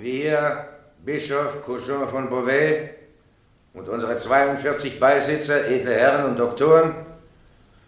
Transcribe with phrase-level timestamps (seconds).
[0.00, 0.68] Wir,
[1.04, 2.90] Bischof Couchon von Beauvais
[3.74, 6.94] und unsere 42 Beisitzer, edle Herren und Doktoren,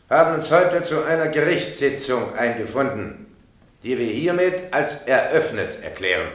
[0.09, 3.27] haben uns heute zu einer Gerichtssitzung eingefunden,
[3.85, 6.27] die wir hiermit als eröffnet erklären.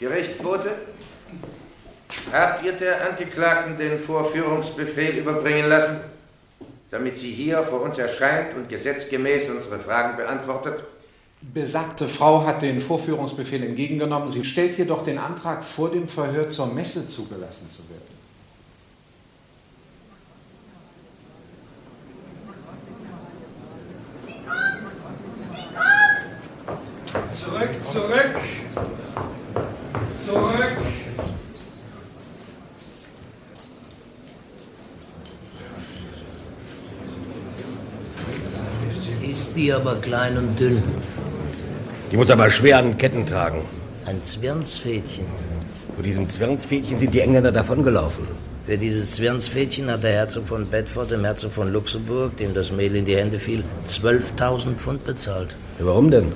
[0.00, 0.72] Gerichtsbote,
[2.32, 6.00] habt ihr der Angeklagten den Vorführungsbefehl überbringen lassen,
[6.90, 10.84] damit sie hier vor uns erscheint und gesetzgemäß unsere Fragen beantwortet?
[11.42, 14.28] Besagte Frau hat den Vorführungsbefehl entgegengenommen.
[14.28, 18.20] Sie stellt jedoch den Antrag, vor dem Verhör zur Messe zugelassen zu werden.
[27.34, 28.36] Zurück, zurück!
[30.26, 30.76] Zurück!
[39.22, 40.82] Ist die aber klein und dünn.
[42.10, 43.60] Die muss aber schwer an Ketten tragen.
[44.04, 45.26] Ein Zwirnsfädchen.
[45.94, 48.26] Vor diesem Zwirnsfädchen sind die Engländer davongelaufen.
[48.66, 52.96] Für dieses Zwirnsfädchen hat der Herzog von Bedford dem Herzog von Luxemburg, dem das Mehl
[52.96, 55.54] in die Hände fiel, 12.000 Pfund bezahlt.
[55.78, 56.32] Ja, warum denn?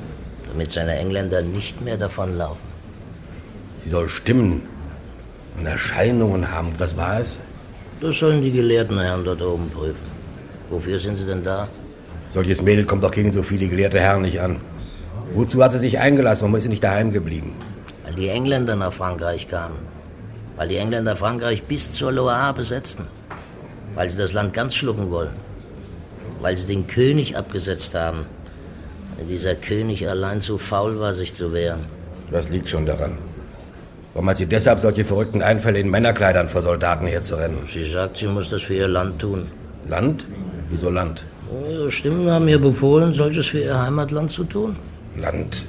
[0.48, 2.68] Damit seine Engländer nicht mehr davonlaufen.
[3.82, 4.62] Sie soll Stimmen
[5.58, 6.72] und Erscheinungen haben.
[6.78, 7.36] Das war es?
[8.00, 10.06] Das sollen die gelehrten Herren dort oben prüfen.
[10.70, 11.68] Wofür sind sie denn da?
[12.34, 14.56] Solches Mädel kommt doch gegen so viele gelehrte Herren nicht an.
[15.34, 16.42] Wozu hat sie sich eingelassen?
[16.42, 17.52] Warum ist sie nicht daheim geblieben?
[18.02, 19.76] Weil die Engländer nach Frankreich kamen.
[20.56, 23.06] Weil die Engländer Frankreich bis zur Loire besetzten.
[23.94, 25.30] Weil sie das Land ganz schlucken wollen.
[26.40, 28.26] Weil sie den König abgesetzt haben.
[29.16, 31.86] Weil dieser König allein zu faul war, sich zu wehren.
[32.32, 33.12] Das liegt schon daran.
[34.12, 37.58] Warum hat sie deshalb solche verrückten Einfälle in Männerkleidern vor Soldaten herzurennen?
[37.66, 39.46] Sie sagt, sie muss das für ihr Land tun.
[39.88, 40.26] Land?
[40.68, 41.22] Wieso Land?
[41.52, 44.76] Ihre Stimmen haben ihr befohlen, solches für ihr Heimatland zu tun.
[45.16, 45.64] Land.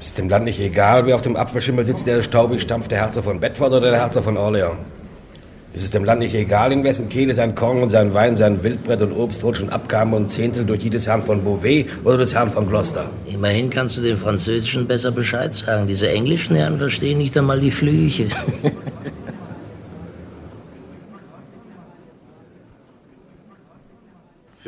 [0.00, 3.24] Ist dem Land nicht egal, wer auf dem Apfelschimmel sitzt, der staubig stampft, der Herzog
[3.24, 4.76] von Bedford oder der Herzog von Orleans?
[5.72, 8.64] Ist es dem Land nicht egal, in wessen Kehle sein Korn und sein Wein, sein
[8.64, 12.34] Wildbrett und Obstrot schon abkamen und Zehntel durch die des Herrn von Beauvais oder des
[12.34, 13.04] Herrn von Gloucester?
[13.26, 15.86] Immerhin kannst du den Französischen besser Bescheid sagen.
[15.86, 18.26] Diese englischen Herren verstehen nicht einmal die Flüche.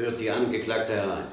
[0.02, 1.26] Führt die Angeklagte herein.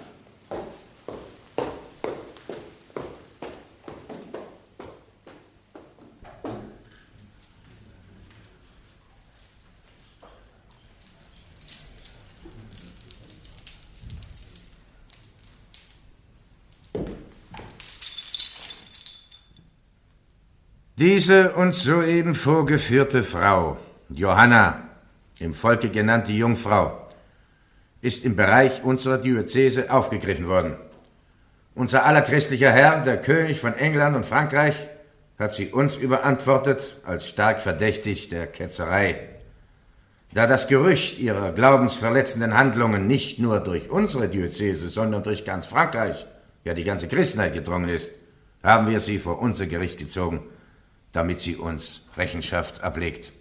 [20.96, 24.84] Diese uns soeben vorgeführte Frau, Johanna,
[25.40, 27.09] im Volke genannte Jungfrau,
[28.02, 30.76] ist im Bereich unserer Diözese aufgegriffen worden.
[31.76, 34.76] Unser aller christlicher Herr, der König von England und Frankreich,
[35.38, 39.20] hat sie uns überantwortet als stark verdächtig der Ketzerei.
[40.34, 46.28] Da das Gerücht ihrer glaubensverletzenden Handlungen nicht nur durch unsere Diözese, sondern durch ganz Frankreich,
[46.66, 48.12] ja die ganze Christenheit gedrungen ist,
[48.62, 50.42] haben wir sie vor unser Gericht gezogen,
[51.14, 53.32] damit sie uns Rechenschaft ablegt.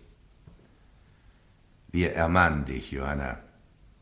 [1.91, 3.39] Wir ermahnen dich, Johanna,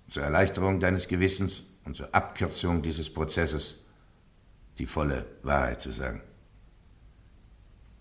[0.09, 3.77] zur Erleichterung deines Gewissens und zur Abkürzung dieses Prozesses
[4.79, 6.21] die volle Wahrheit zu sagen.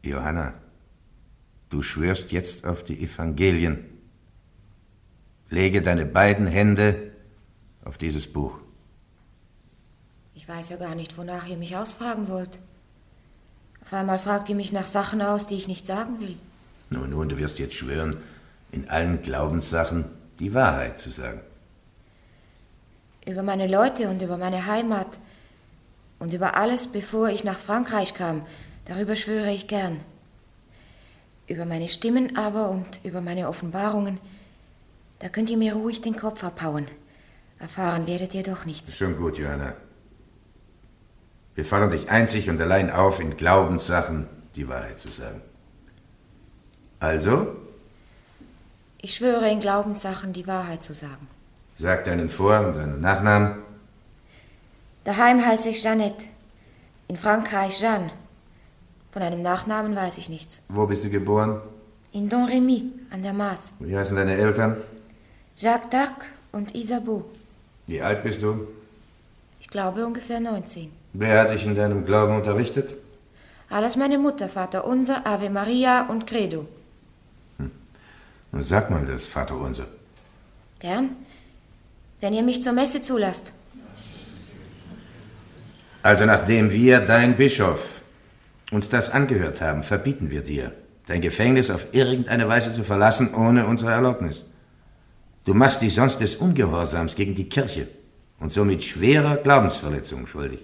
[0.03, 0.53] Johanna,
[1.69, 3.85] du schwörst jetzt auf die Evangelien.
[5.49, 7.11] Lege deine beiden Hände
[7.83, 8.59] auf dieses Buch.
[10.33, 12.59] Ich weiß ja gar nicht, wonach ihr mich ausfragen wollt.
[13.81, 16.35] Auf einmal fragt ihr mich nach Sachen aus, die ich nicht sagen will.
[16.89, 18.17] Nun, nun, du wirst jetzt schwören,
[18.71, 20.05] in allen Glaubenssachen
[20.39, 21.39] die Wahrheit zu sagen.
[23.25, 25.19] Über meine Leute und über meine Heimat
[26.19, 28.45] und über alles, bevor ich nach Frankreich kam,
[28.85, 29.99] darüber schwöre ich gern.
[31.47, 34.19] Über meine Stimmen aber und über meine Offenbarungen,
[35.19, 36.87] da könnt ihr mir ruhig den Kopf abhauen.
[37.59, 38.95] Erfahren werdet ihr doch nichts.
[38.97, 39.73] Schon gut, Johanna.
[41.55, 45.41] Wir fordern dich einzig und allein auf, in Glaubenssachen die Wahrheit zu sagen.
[46.99, 47.55] Also,
[49.01, 51.27] Ich schwöre in Glaubenssachen die Wahrheit zu sagen.
[51.77, 53.55] Sag deinen Vor- und deinen Nachnamen.
[55.03, 56.25] Daheim heiße ich Jeannette.
[57.07, 58.09] In Frankreich Jeanne.
[59.11, 60.61] Von einem Nachnamen weiß ich nichts.
[60.67, 61.61] Wo bist du geboren?
[62.11, 63.73] In Don Remy an der Maas.
[63.79, 64.77] Wie heißen deine Eltern?
[65.55, 67.23] Jacques d'Arc und Isabeau.
[67.87, 68.67] Wie alt bist du?
[69.59, 70.91] Ich glaube ungefähr 19.
[71.13, 72.95] Wer hat dich in deinem Glauben unterrichtet?
[73.69, 76.67] Alles meine Mutter, Vater Unser, Ave Maria und Credo.
[77.57, 79.85] Nun sag mal das, Vater unser.
[80.79, 81.15] Gern?
[82.21, 83.53] Wenn ihr mich zur Messe zulasst.
[86.01, 88.01] Also nachdem wir, dein Bischof,
[88.71, 90.71] uns das angehört haben, verbieten wir dir,
[91.07, 94.43] dein Gefängnis auf irgendeine Weise zu verlassen ohne unsere Erlaubnis.
[95.45, 97.87] Du machst dich sonst des Ungehorsams gegen die Kirche
[98.39, 100.59] und somit schwerer Glaubensverletzung schuldig.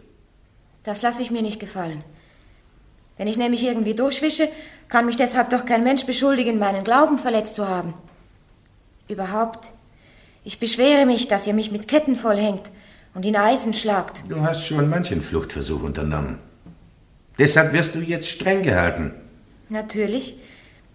[0.84, 2.04] Das lasse ich mir nicht gefallen.
[3.18, 4.48] Wenn ich nämlich irgendwie durchwische,
[4.90, 7.94] kann mich deshalb doch kein Mensch beschuldigen, meinen Glauben verletzt zu haben.
[9.08, 9.74] Überhaupt,
[10.44, 12.72] ich beschwere mich, dass ihr mich mit Ketten vollhängt
[13.14, 14.24] und in Eisen schlagt.
[14.30, 16.40] Du hast schon manchen Fluchtversuch unternommen.
[17.38, 19.14] Deshalb wirst du jetzt streng gehalten.
[19.70, 20.36] Natürlich.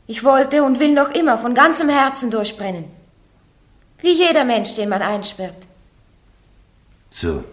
[0.06, 2.84] Ich wollte und will noch immer von ganzem Herzen durchbrennen.
[4.00, 5.66] Wie jeder Mensch, den man einsperrt.
[7.10, 7.44] So.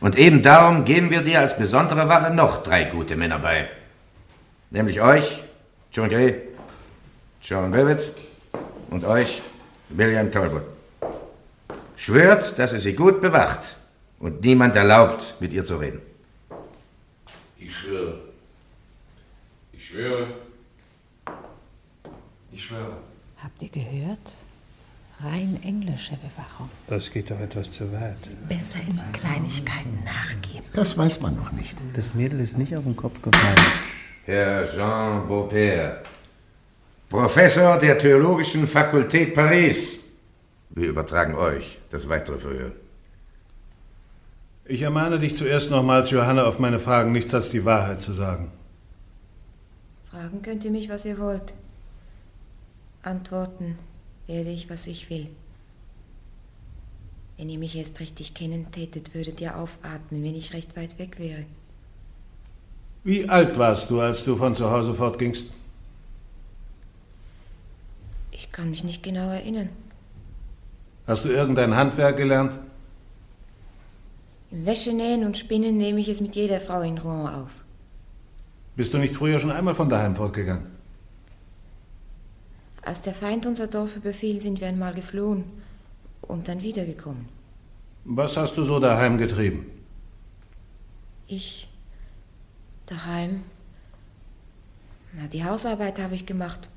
[0.00, 3.68] Und eben darum geben wir dir als besondere Wache noch drei gute Männer bei.
[4.70, 5.42] Nämlich euch,
[5.92, 6.42] John Gray,
[7.40, 8.12] John Bevitt
[8.90, 9.40] und euch,
[9.90, 10.62] William Talbot.
[11.96, 13.76] Schwört, dass ihr sie gut bewacht
[14.18, 16.00] und niemand erlaubt, mit ihr zu reden.
[17.58, 18.20] Ich schwöre.
[19.72, 20.26] Ich schwöre.
[22.52, 22.96] Ich schwöre.
[23.42, 24.36] Habt ihr gehört?
[25.20, 26.70] Rein englische Bewachung.
[26.86, 28.16] Das geht doch etwas zu weit.
[28.48, 30.64] Besser in Kleinigkeiten nachgeben.
[30.74, 31.74] Das weiß man noch nicht.
[31.94, 33.56] Das Mädel ist nicht auf den Kopf gefallen.
[34.26, 35.96] Herr Jean Beaupère,
[37.08, 40.00] Professor der Theologischen Fakultät Paris.
[40.68, 42.72] Wir übertragen euch das weitere Verhör.
[44.66, 48.52] Ich ermahne dich zuerst nochmals, Johanna, auf meine Fragen nichts als die Wahrheit zu sagen.
[50.10, 51.54] Fragen könnt ihr mich, was ihr wollt.
[53.02, 53.78] Antworten
[54.26, 55.28] werde ich, was ich will.
[57.38, 61.18] Wenn ihr mich erst richtig kennen tätet, würdet ihr aufatmen, wenn ich recht weit weg
[61.18, 61.46] wäre.
[63.02, 65.46] Wie alt warst du, als du von zu Hause fortgingst?
[68.38, 69.68] Ich kann mich nicht genau erinnern.
[71.08, 72.56] Hast du irgendein Handwerk gelernt?
[74.52, 77.64] Im Wäschenähen und Spinnen nehme ich es mit jeder Frau in Rouen auf.
[78.76, 80.66] Bist du nicht früher schon einmal von daheim fortgegangen?
[82.82, 85.42] Als der Feind unser Dorf überfiel, sind wir einmal geflohen
[86.22, 87.28] und dann wiedergekommen.
[88.04, 89.66] Was hast du so daheim getrieben?
[91.26, 91.68] Ich
[92.86, 93.42] daheim.
[95.12, 96.68] Na, die Hausarbeit habe ich gemacht.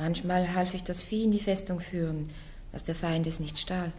[0.00, 2.30] Manchmal half ich das Vieh in die Festung führen,
[2.72, 3.92] dass der Feind es nicht stahl.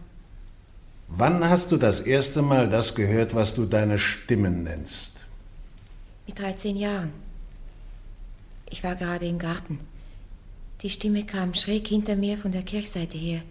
[1.06, 5.12] Wann hast du das erste Mal das gehört, was du deine Stimmen nennst?
[6.26, 7.12] Mit 13 Jahren.
[8.68, 9.78] Ich war gerade im Garten.
[10.80, 13.42] Die Stimme kam schräg hinter mir von der Kirchseite her.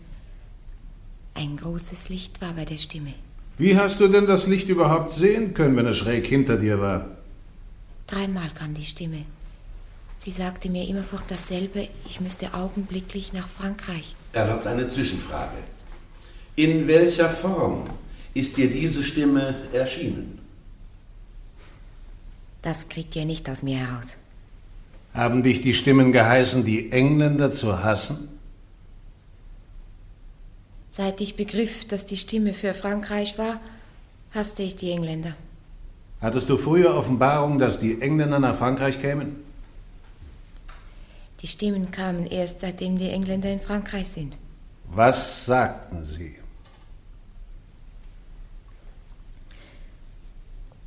[1.33, 3.13] Ein großes Licht war bei der Stimme.
[3.57, 7.15] Wie hast du denn das Licht überhaupt sehen können, wenn es schräg hinter dir war?
[8.07, 9.23] Dreimal kam die Stimme.
[10.23, 14.15] Sie sagte mir immerfort dasselbe, ich müsste augenblicklich nach Frankreich.
[14.33, 15.57] Erlaubt eine Zwischenfrage.
[16.55, 17.85] In welcher Form
[18.35, 20.37] ist dir diese Stimme erschienen?
[22.61, 24.17] Das kriegt ihr nicht aus mir heraus.
[25.15, 28.29] Haben dich die Stimmen geheißen, die Engländer zu hassen?
[30.91, 33.59] Seit ich begriff, dass die Stimme für Frankreich war,
[34.35, 35.33] hasste ich die Engländer.
[36.21, 39.49] Hattest du früher Offenbarung, dass die Engländer nach Frankreich kämen?
[41.41, 44.37] Die Stimmen kamen erst seitdem die Engländer in Frankreich sind.
[44.85, 46.35] Was sagten sie?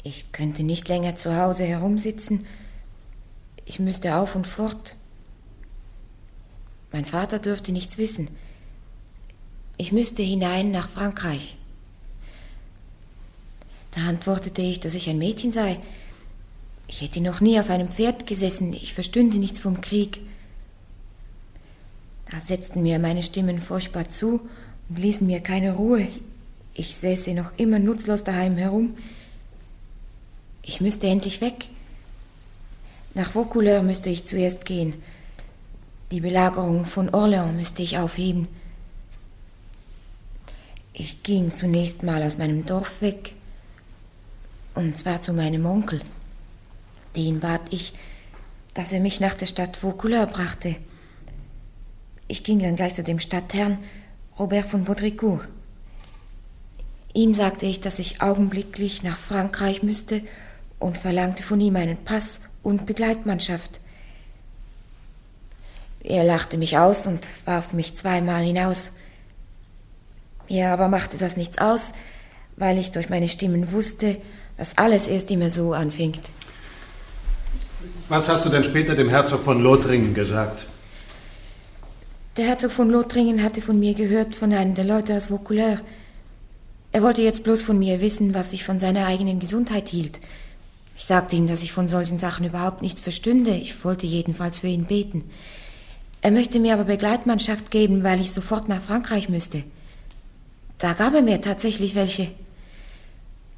[0.05, 2.47] Ich könnte nicht länger zu Hause herumsitzen.
[3.65, 4.97] Ich müsste auf und fort.
[6.93, 8.29] Mein Vater dürfte nichts wissen.
[9.77, 11.57] Ich müsste hinein nach Frankreich.
[13.93, 15.79] Da antwortete ich, dass ich ein Mädchen sei.
[16.87, 20.21] Ich hätte noch nie auf einem Pferd gesessen, ich verstünde nichts vom Krieg.
[22.31, 24.41] Da setzten mir meine Stimmen furchtbar zu
[24.89, 26.09] und ließen mir keine Ruhe.
[26.75, 28.97] Ich säße noch immer nutzlos daheim herum.
[30.63, 31.69] Ich müsste endlich weg.
[33.15, 34.95] Nach Vaucouleurs müsste ich zuerst gehen.
[36.11, 38.49] Die Belagerung von Orléans müsste ich aufheben.
[40.93, 43.33] Ich ging zunächst mal aus meinem Dorf weg,
[44.75, 46.01] und zwar zu meinem Onkel.
[47.17, 47.95] Den bat ich,
[48.75, 50.77] dass er mich nach der Stadt Vaucouleurs brachte.
[52.29, 53.79] Ich ging dann gleich zu dem Stadtherrn
[54.39, 55.49] Robert von Baudricourt.
[57.13, 60.23] Ihm sagte ich, dass ich augenblicklich nach Frankreich müsste
[60.81, 63.81] und verlangte von ihm einen Pass und Begleitmannschaft.
[66.03, 68.93] Er lachte mich aus und warf mich zweimal hinaus.
[70.49, 71.93] Mir aber machte das nichts aus,
[72.57, 74.17] weil ich durch meine Stimmen wusste,
[74.57, 76.21] dass alles erst immer so anfängt.
[78.09, 80.67] Was hast du denn später dem Herzog von Lothringen gesagt?
[82.37, 85.83] Der Herzog von Lothringen hatte von mir gehört von einem der Leute aus Vaucouleurs.
[86.91, 90.19] Er wollte jetzt bloß von mir wissen, was ich von seiner eigenen Gesundheit hielt.
[90.97, 93.53] Ich sagte ihm, dass ich von solchen Sachen überhaupt nichts verstünde.
[93.53, 95.23] Ich wollte jedenfalls für ihn beten.
[96.23, 99.63] Er möchte mir aber Begleitmannschaft geben, weil ich sofort nach Frankreich müsste.
[100.79, 102.27] Da gab er mir tatsächlich welche.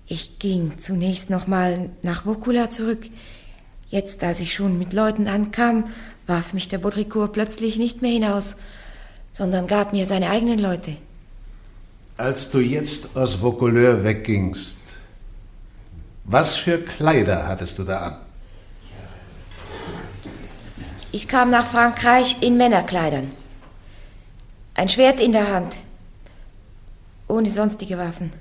[0.07, 3.09] Ich ging zunächst nochmal nach Vaucoula zurück.
[3.89, 5.85] Jetzt, als ich schon mit Leuten ankam,
[6.27, 8.57] warf mich der Baudricourt plötzlich nicht mehr hinaus,
[9.33, 10.97] sondern gab mir seine eigenen Leute.
[12.17, 14.79] Als du jetzt aus Vaucouleur weggingst,
[16.25, 18.17] was für Kleider hattest du da an?
[21.13, 23.31] Ich kam nach Frankreich in Männerkleidern.
[24.75, 25.75] Ein Schwert in der Hand,
[27.29, 28.33] ohne sonstige Waffen,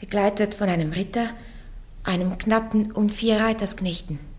[0.00, 1.26] begleitet von einem Ritter,
[2.04, 4.29] einem Knappen und vier Reitersknechten.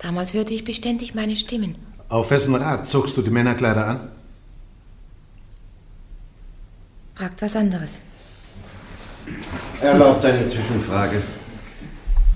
[0.00, 1.76] Damals hörte ich beständig meine Stimmen.
[2.08, 4.08] Auf wessen Rat zogst du die Männerkleider an?
[7.14, 8.00] Fragt was anderes.
[9.82, 11.22] Erlaubt eine Zwischenfrage.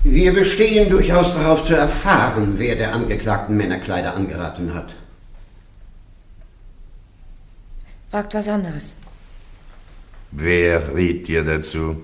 [0.03, 4.93] Wir bestehen durchaus darauf zu erfahren, wer der Angeklagten Männerkleider angeraten hat.
[8.11, 8.93] Fragt was anderes.
[10.29, 11.95] Wer riet dir dazu?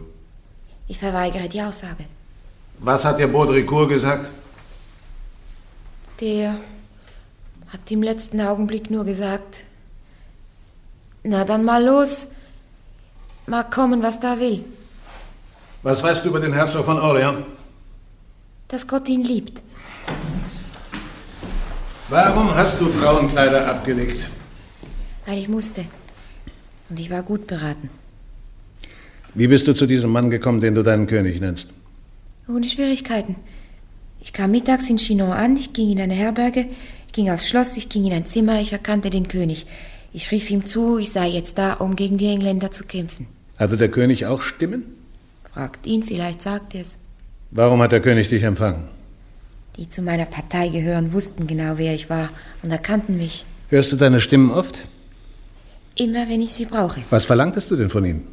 [0.88, 2.06] Ich verweigere die Aussage.
[2.80, 4.30] Was hat der Baudricourt gesagt?
[6.22, 6.56] Der
[7.70, 9.66] hat im letzten Augenblick nur gesagt,
[11.24, 12.28] na dann mal los,
[13.48, 14.64] mag kommen, was da will,
[15.84, 17.46] Was weißt du über den Herzog von Orleans?
[18.68, 19.62] dass Gott ihn liebt.
[22.08, 24.28] Warum hast du Frauenkleider abgelegt?
[25.26, 25.84] Weil ich musste.
[26.90, 27.90] Und ich war gut beraten.
[29.34, 31.70] Wie bist du zu diesem Mann gekommen, den du deinen König nennst?
[32.48, 33.36] Ohne Schwierigkeiten.
[34.24, 36.68] Ich kam mittags in Chinon an, ich ging in eine Herberge,
[37.08, 39.66] ich ging aufs Schloss, ich ging in ein Zimmer, ich erkannte den König.
[40.14, 43.26] Ich rief ihm zu, ich sei jetzt da, um gegen die Engländer zu kämpfen.
[43.58, 44.84] Hatte der König auch Stimmen?
[45.52, 46.98] Fragt ihn, vielleicht sagt er es.
[47.50, 48.88] Warum hat der König dich empfangen?
[49.78, 52.30] Die zu meiner Partei gehören, wussten genau, wer ich war
[52.62, 53.46] und erkannten mich.
[53.70, 54.80] Hörst du deine Stimmen oft?
[55.96, 57.02] Immer, wenn ich sie brauche.
[57.10, 58.28] Was verlangtest du denn von ihnen?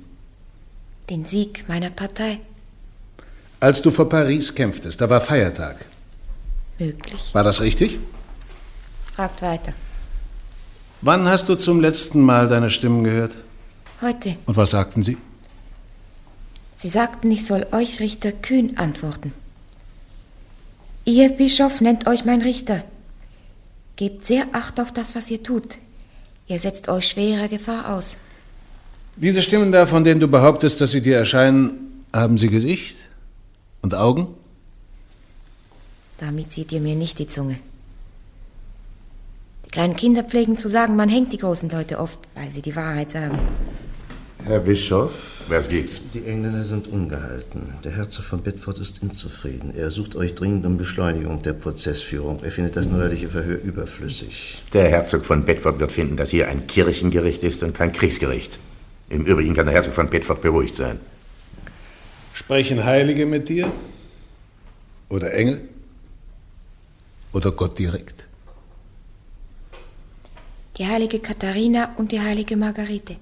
[1.09, 2.41] Den Sieg meiner Partei.
[3.61, 5.85] Als du vor Paris kämpftest, da war Feiertag.
[6.79, 7.35] Möglich.
[7.35, 7.99] War das richtig?
[9.15, 9.73] Fragt weiter.
[11.01, 13.37] Wann hast du zum letzten Mal deine Stimmen gehört?
[14.01, 14.37] Heute.
[14.47, 15.17] Und was sagten sie?
[16.77, 19.33] Sie sagten, ich soll euch Richter Kühn antworten.
[21.05, 22.85] Ihr Bischof nennt euch mein Richter.
[23.97, 25.79] Gebt sehr Acht auf das, was ihr tut.
[26.47, 28.19] Ihr setzt euch schwerer Gefahr aus.
[29.17, 33.08] Diese Stimmen da, von denen du behauptest, dass sie dir erscheinen, haben sie Gesicht
[33.83, 34.29] und Augen?
[36.19, 37.59] Damit zieht ihr mir nicht die Zunge.
[39.67, 42.75] Die kleinen Kinder pflegen zu sagen, man hängt die großen Leute oft, weil sie die
[42.75, 43.39] Wahrheit sagen.
[44.45, 45.43] Herr Bischof?
[45.49, 46.01] Was gibt's?
[46.13, 47.75] Die Engländer sind ungehalten.
[47.85, 49.75] Der Herzog von Bedford ist unzufrieden.
[49.77, 52.43] Er sucht euch dringend um Beschleunigung der Prozessführung.
[52.43, 54.63] Er findet das neuerliche Verhör überflüssig.
[54.73, 58.59] Der Herzog von Bedford wird finden, dass hier ein Kirchengericht ist und kein Kriegsgericht.
[59.09, 61.01] Im Übrigen kann der Herzog von Bedford beruhigt sein.
[62.39, 63.67] Sprechen Heilige mit dir?
[65.09, 65.69] Oder Engel?
[67.33, 68.29] Oder Gott direkt?
[70.77, 73.17] Die heilige Katharina und die heilige Margarete.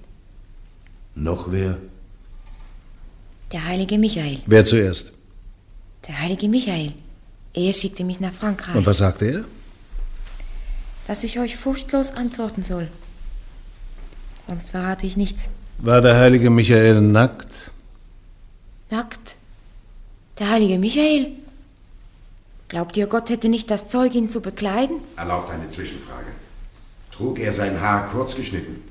[1.15, 1.79] Noch wer?
[3.51, 4.37] Der heilige Michael.
[4.45, 5.13] Wer zuerst?
[6.07, 6.93] Der heilige Michael.
[7.55, 8.75] Er schickte mich nach Frankreich.
[8.75, 9.43] Und was sagte er?
[11.07, 12.87] Dass ich euch furchtlos antworten soll.
[14.47, 15.49] Sonst verrate ich nichts.
[15.79, 17.71] War der heilige Michael nackt?
[18.89, 19.35] Nackt.
[20.39, 21.33] Der heilige Michael?
[22.69, 24.97] Glaubt ihr, Gott hätte nicht das Zeug, ihn zu bekleiden?
[25.15, 26.27] Erlaubt eine Zwischenfrage.
[27.11, 28.83] Trug er sein Haar kurz geschnitten?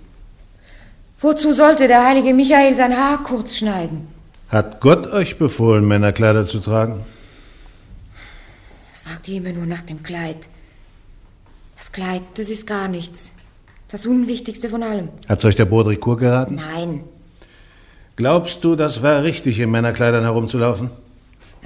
[1.21, 4.09] Wozu sollte der heilige Michael sein Haar kurz schneiden?
[4.49, 7.05] Hat Gott euch befohlen, Männerkleider zu tragen?
[8.91, 10.49] Das fragt ihr immer nur nach dem Kleid.
[11.77, 13.33] Das Kleid, das ist gar nichts.
[13.89, 15.09] Das Unwichtigste von allem.
[15.29, 16.57] Hat's euch der Baudricourt geraten?
[16.57, 17.05] Nein,
[18.17, 20.91] Glaubst du, das war richtig, in Männerkleidern herumzulaufen?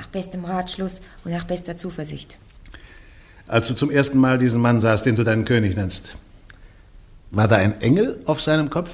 [0.00, 2.38] nach bestem Ratschluss und nach bester Zuversicht.
[3.47, 6.16] Als du zum ersten Mal diesen Mann sahst, den du deinen König nennst,
[7.30, 8.90] war da ein Engel auf seinem Kopf?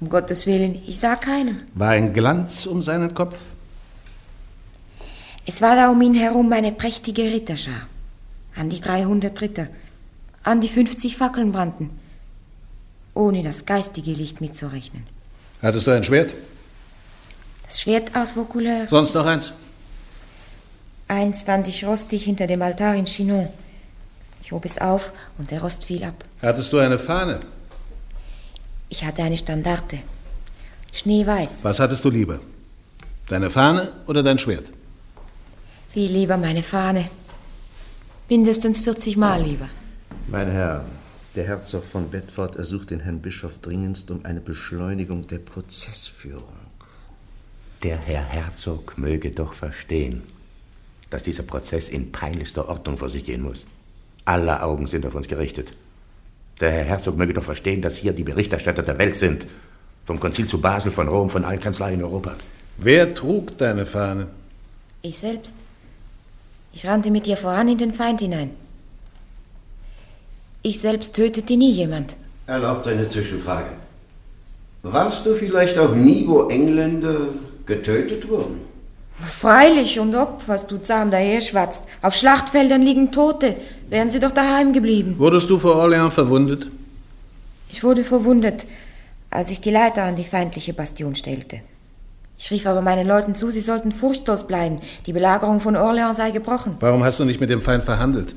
[0.00, 1.62] Um Gottes Willen, ich sah keinen.
[1.74, 3.38] War ein Glanz um seinen Kopf?
[5.46, 7.88] Es war da um ihn herum eine prächtige Ritterschar.
[8.54, 9.66] An die 300 Ritter,
[10.44, 11.90] an die 50 Fackeln brannten,
[13.14, 15.15] ohne das geistige Licht mitzurechnen.
[15.62, 16.32] Hattest du ein Schwert?
[17.64, 18.86] Das Schwert aus Vaucouleur.
[18.88, 19.52] Sonst noch eins?
[21.08, 23.48] Eins fand ich rostig hinter dem Altar in Chinon.
[24.42, 26.24] Ich hob es auf und der Rost fiel ab.
[26.42, 27.40] Hattest du eine Fahne?
[28.88, 29.98] Ich hatte eine Standarte.
[30.92, 31.64] Schneeweiß.
[31.64, 32.40] Was hattest du lieber?
[33.28, 34.70] Deine Fahne oder dein Schwert?
[35.92, 37.10] Viel lieber meine Fahne.
[38.28, 39.68] Mindestens 40 Mal lieber.
[40.28, 40.84] Mein Herr,
[41.36, 46.56] der Herzog von Bedford ersucht den Herrn Bischof dringendst um eine Beschleunigung der Prozessführung.
[47.82, 50.22] Der Herr Herzog möge doch verstehen,
[51.10, 53.66] dass dieser Prozess in peinlichster Ordnung vor sich gehen muss.
[54.24, 55.74] Alle Augen sind auf uns gerichtet.
[56.60, 59.46] Der Herr Herzog möge doch verstehen, dass hier die Berichterstatter der Welt sind.
[60.06, 62.38] Vom Konzil zu Basel, von Rom, von allen Kanzleien Europas.
[62.78, 64.28] Wer trug deine Fahne?
[65.02, 65.54] Ich selbst.
[66.72, 68.65] Ich rannte mit ihr voran in den Feind hinein.
[70.68, 72.16] Ich selbst tötete nie jemand.
[72.48, 73.70] Erlaubt eine Zwischenfrage.
[74.82, 77.18] Warst du vielleicht auch nie, wo Engländer
[77.66, 78.62] getötet wurden?
[79.24, 81.84] Freilich und ob, was du zahm daher schwatzt.
[82.02, 83.54] Auf Schlachtfeldern liegen Tote.
[83.88, 85.14] Wären sie doch daheim geblieben.
[85.18, 86.66] Wurdest du vor Orléans verwundet?
[87.70, 88.66] Ich wurde verwundet,
[89.30, 91.60] als ich die Leiter an die feindliche Bastion stellte.
[92.38, 94.80] Ich rief aber meinen Leuten zu, sie sollten furchtlos bleiben.
[95.06, 96.76] Die Belagerung von Orléans sei gebrochen.
[96.80, 98.34] Warum hast du nicht mit dem Feind verhandelt?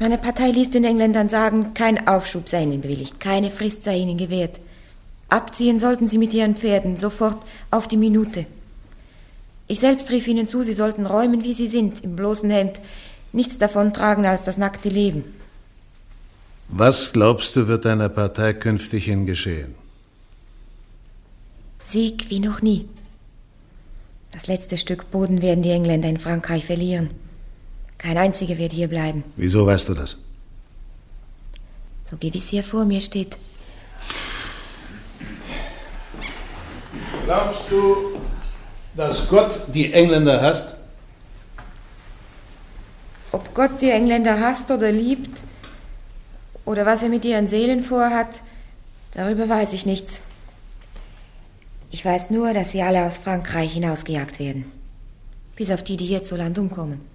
[0.00, 4.16] Meine Partei ließ den Engländern sagen, kein Aufschub sei ihnen bewilligt, keine Frist sei ihnen
[4.16, 4.58] gewährt.
[5.28, 7.36] Abziehen sollten sie mit ihren Pferden, sofort
[7.70, 8.46] auf die Minute.
[9.68, 12.80] Ich selbst rief ihnen zu, sie sollten räumen, wie sie sind, im bloßen Hemd,
[13.34, 15.22] nichts davon tragen als das nackte Leben.
[16.68, 19.74] Was glaubst du, wird deiner Partei künftig hin geschehen?
[21.82, 22.88] Sieg wie noch nie.
[24.32, 27.10] Das letzte Stück Boden werden die Engländer in Frankreich verlieren.
[28.00, 29.24] Kein einziger wird hier bleiben.
[29.36, 30.16] Wieso weißt du das?
[32.02, 33.36] So gewiss hier vor mir steht.
[37.26, 38.18] Glaubst du,
[38.96, 40.74] dass Gott die Engländer hasst?
[43.32, 45.42] Ob Gott die Engländer hasst oder liebt,
[46.64, 48.40] oder was er mit ihren Seelen vorhat,
[49.12, 50.22] darüber weiß ich nichts.
[51.90, 54.72] Ich weiß nur, dass sie alle aus Frankreich hinausgejagt werden.
[55.54, 57.09] Bis auf die, die hier zu Land umkommen.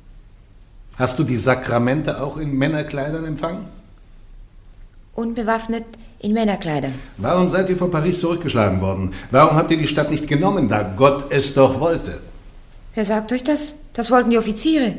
[0.98, 3.66] Hast du die Sakramente auch in Männerkleidern empfangen?
[5.14, 5.84] Unbewaffnet
[6.20, 6.94] in Männerkleidern.
[7.18, 9.14] Warum seid ihr von Paris zurückgeschlagen worden?
[9.32, 12.22] Warum habt ihr die Stadt nicht genommen, da Gott es doch wollte?
[12.94, 13.76] Wer sagt euch das?
[13.94, 14.94] Das wollten die Offiziere.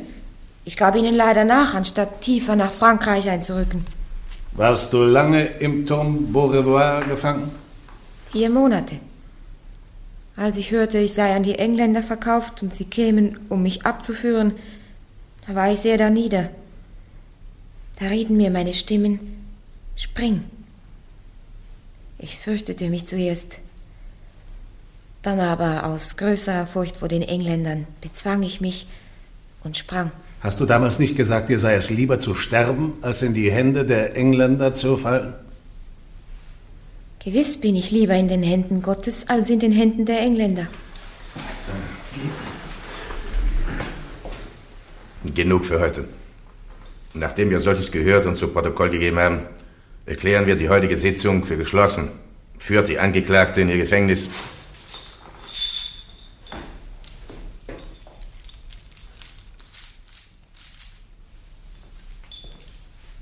[0.65, 3.85] Ich gab ihnen leider nach, anstatt tiefer nach Frankreich einzurücken.
[4.53, 7.51] Warst du lange im Turm Beaurevoir gefangen?
[8.31, 8.95] Vier Monate.
[10.35, 14.53] Als ich hörte, ich sei an die Engländer verkauft und sie kämen, um mich abzuführen,
[15.47, 16.49] da war ich sehr darnieder.
[17.99, 19.19] Da rieten mir meine Stimmen,
[19.95, 20.43] spring.
[22.19, 23.59] Ich fürchtete mich zuerst.
[25.23, 28.87] Dann aber aus größerer Furcht vor den Engländern bezwang ich mich
[29.63, 30.11] und sprang.
[30.41, 33.85] Hast du damals nicht gesagt, dir sei es lieber zu sterben, als in die Hände
[33.85, 35.33] der Engländer zu fallen?
[37.23, 40.67] Gewiss bin ich lieber in den Händen Gottes als in den Händen der Engländer.
[45.33, 46.05] Genug für heute.
[47.13, 49.41] Nachdem wir solches gehört und zu Protokoll gegeben haben,
[50.05, 52.09] erklären wir die heutige Sitzung für geschlossen.
[52.59, 54.29] Führt die Angeklagte in ihr Gefängnis.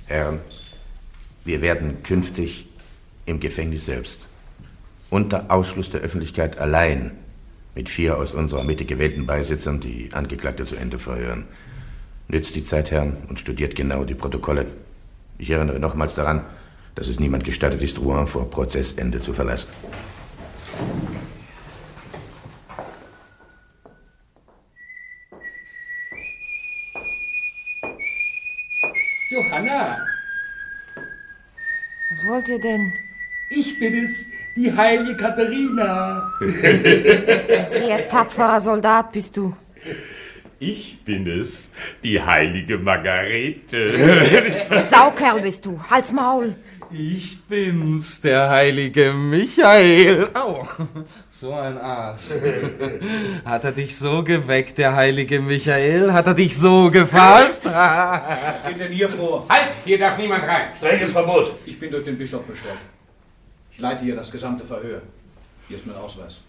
[0.08, 0.40] Herren,
[1.44, 2.68] wir werden künftig
[3.26, 4.28] im Gefängnis selbst,
[5.10, 7.12] unter Ausschluss der Öffentlichkeit allein,
[7.74, 11.46] mit vier aus unserer Mitte gewählten Beisitzern die Angeklagte zu Ende verhören.
[12.28, 14.66] Nützt die Zeit, Herren, und studiert genau die Protokolle.
[15.38, 16.44] Ich erinnere nochmals daran,
[16.96, 19.70] dass es niemand gestattet ist, Rouen vor Prozessende zu verlassen.
[29.30, 29.98] Johanna,
[32.12, 32.94] Was wollt ihr denn?
[33.50, 36.32] ich bin es, die heilige Katharina.
[36.42, 39.56] Ein sehr tapferer Soldat bist du.
[40.60, 41.70] Ich bin es,
[42.04, 44.86] die heilige Margarete.
[44.86, 45.80] Saukerl bist du.
[45.90, 46.56] Halt's Maul.
[46.92, 50.30] Ich bin's, der heilige Michael.
[50.34, 50.66] Au,
[51.30, 52.34] so ein Aas.
[53.44, 56.14] Hat er dich so geweckt, der heilige Michael?
[56.14, 57.66] Hat er dich so gefasst?
[58.46, 59.46] Was geht denn hier vor?
[59.50, 59.74] Halt!
[59.84, 60.70] Hier darf niemand rein.
[60.78, 61.52] Strenges Verbot.
[61.66, 62.78] Ich bin durch den Bischof bestellt.
[63.72, 65.02] Ich leite hier das gesamte Verhör.
[65.68, 66.40] Hier ist mein Ausweis.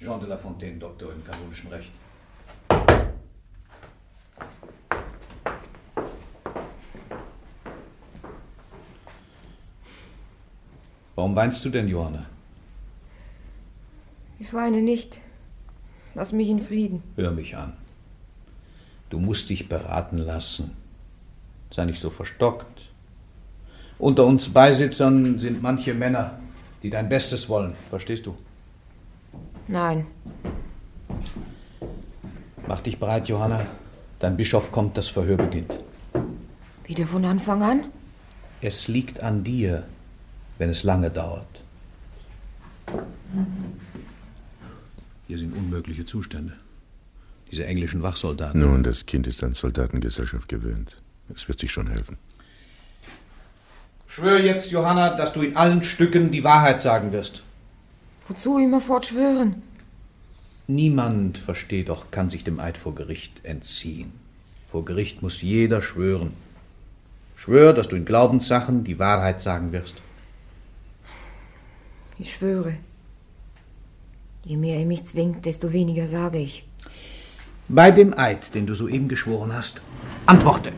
[0.00, 1.90] Jean de La Fontaine, Doktor im kanonischen Recht.
[11.16, 12.26] Warum weinst du denn, Johanna?
[14.38, 15.20] Ich weine nicht.
[16.14, 17.02] Lass mich in Frieden.
[17.16, 17.72] Hör mich an.
[19.10, 20.76] Du musst dich beraten lassen.
[21.70, 22.82] Sei nicht so verstockt.
[23.98, 26.38] Unter uns Beisitzern sind manche Männer,
[26.84, 28.38] die dein Bestes wollen, verstehst du?
[29.68, 30.06] Nein.
[32.66, 33.66] Mach dich bereit, Johanna.
[34.18, 35.72] Dein Bischof kommt, das Verhör beginnt.
[36.84, 37.84] Wieder von Anfang an?
[38.60, 39.84] Es liegt an dir,
[40.56, 41.46] wenn es lange dauert.
[45.26, 46.54] Hier sind unmögliche Zustände.
[47.50, 48.60] Diese englischen Wachsoldaten.
[48.60, 51.00] Nun, das Kind ist an Soldatengesellschaft gewöhnt.
[51.34, 52.16] Es wird sich schon helfen.
[54.06, 57.42] Schwör jetzt, Johanna, dass du in allen Stücken die Wahrheit sagen wirst.
[58.28, 59.62] Wozu immerfort schwören?
[60.66, 64.12] Niemand, versteh doch, kann sich dem Eid vor Gericht entziehen.
[64.70, 66.34] Vor Gericht muss jeder schwören.
[67.36, 70.02] Schwör, dass du in Glaubenssachen die Wahrheit sagen wirst.
[72.18, 72.74] Ich schwöre.
[74.44, 76.68] Je mehr ihr mich zwingt, desto weniger sage ich.
[77.68, 79.82] Bei dem Eid, den du soeben geschworen hast,
[80.26, 80.72] antworte.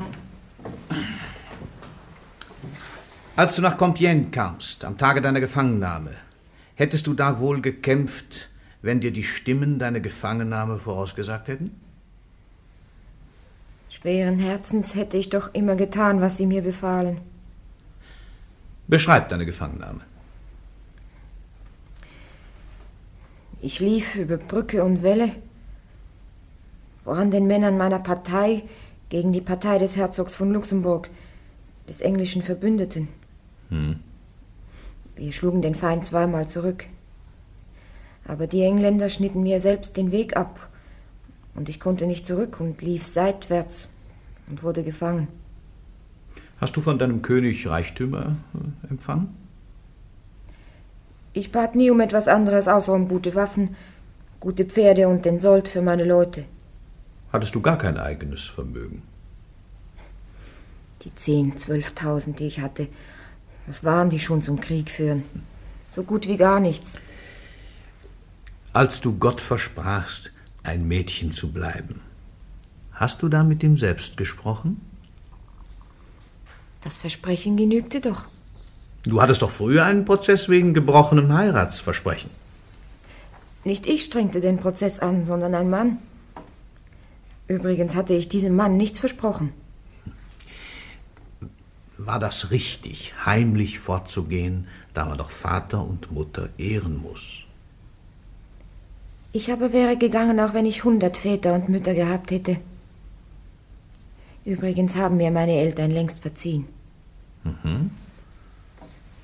[3.34, 6.14] Als du nach Compiègne kamst, am Tage deiner Gefangennahme,
[6.80, 8.48] hättest du da wohl gekämpft,
[8.80, 11.78] wenn dir die Stimmen deine Gefangennahme vorausgesagt hätten?
[13.90, 17.18] Schweren Herzens hätte ich doch immer getan, was sie mir befahlen.
[18.88, 20.00] Beschreib deine Gefangennahme.
[23.60, 25.32] Ich lief über Brücke und Welle,
[27.04, 28.62] voran den Männern meiner Partei
[29.10, 31.10] gegen die Partei des Herzogs von Luxemburg,
[31.86, 33.08] des englischen Verbündeten.
[33.68, 34.00] Hm.
[35.20, 36.86] Wir schlugen den Feind zweimal zurück.
[38.26, 40.70] Aber die Engländer schnitten mir selbst den Weg ab,
[41.54, 43.86] und ich konnte nicht zurück und lief seitwärts
[44.48, 45.28] und wurde gefangen.
[46.58, 49.36] Hast du von deinem König Reichtümer äh, empfangen?
[51.34, 53.76] Ich bat nie um etwas anderes außer um gute Waffen,
[54.40, 56.46] gute Pferde und den Sold für meine Leute.
[57.30, 59.02] Hattest du gar kein eigenes Vermögen?
[61.02, 62.88] Die zehn, zwölftausend, die ich hatte,
[63.66, 65.24] was waren die schon zum Krieg führen?
[65.90, 66.98] So gut wie gar nichts.
[68.72, 72.00] Als du Gott versprachst, ein Mädchen zu bleiben,
[72.92, 74.80] hast du da mit ihm selbst gesprochen?
[76.82, 78.24] Das Versprechen genügte doch.
[79.02, 82.30] Du hattest doch früher einen Prozess wegen gebrochenem Heiratsversprechen.
[83.64, 85.98] Nicht ich strengte den Prozess an, sondern ein Mann.
[87.48, 89.52] Übrigens hatte ich diesem Mann nichts versprochen.
[92.06, 97.42] War das richtig, heimlich fortzugehen, da man doch Vater und Mutter ehren muss?
[99.32, 102.56] Ich aber wäre gegangen, auch wenn ich hundert Väter und Mütter gehabt hätte.
[104.46, 106.64] Übrigens haben mir meine Eltern längst verziehen.
[107.44, 107.90] Mhm.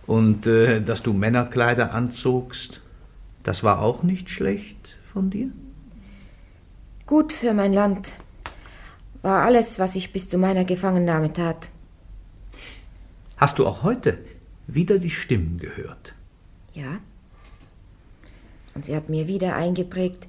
[0.07, 2.83] Und äh, dass du Männerkleider anzogst,
[3.43, 5.49] das war auch nicht schlecht von dir?
[7.07, 8.13] Gut für mein Land
[9.23, 11.71] war alles, was ich bis zu meiner Gefangennahme tat.
[13.37, 14.19] Hast du auch heute
[14.67, 16.15] wieder die Stimmen gehört?
[16.73, 17.01] Ja.
[18.75, 20.27] Und sie hat mir wieder eingeprägt,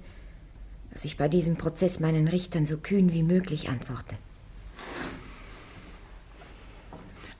[0.92, 4.16] dass ich bei diesem Prozess meinen Richtern so kühn wie möglich antworte.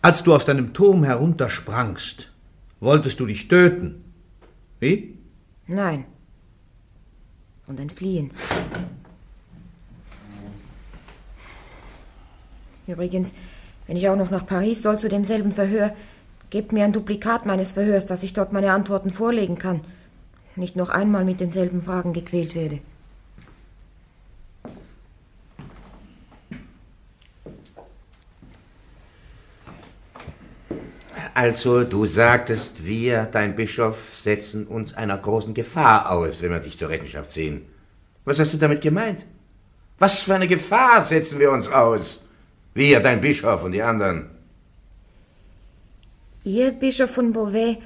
[0.02, 2.32] Als du aus deinem Turm heruntersprangst,
[2.80, 4.04] wolltest du dich töten.
[4.80, 5.18] Wie?
[5.66, 6.06] Nein,
[7.66, 8.32] sondern fliehen.
[12.86, 13.34] Übrigens,
[13.88, 15.94] wenn ich auch noch nach Paris soll zu demselben Verhör,
[16.50, 19.82] gebt mir ein Duplikat meines Verhörs, dass ich dort meine Antworten vorlegen kann.
[20.56, 22.80] Nicht noch einmal mit denselben Fragen gequält werde.
[31.34, 36.80] Also, du sagtest, wir, dein Bischof, setzen uns einer großen Gefahr aus, wenn wir dich
[36.80, 37.62] zur Rechenschaft ziehen.
[38.26, 39.28] Was hast du damit gemeint?
[40.00, 42.27] Was für eine Gefahr setzen wir uns aus?
[42.78, 44.30] Wir, dein Bischof und die anderen.
[46.44, 47.80] Ihr, Bischof von Beauvais,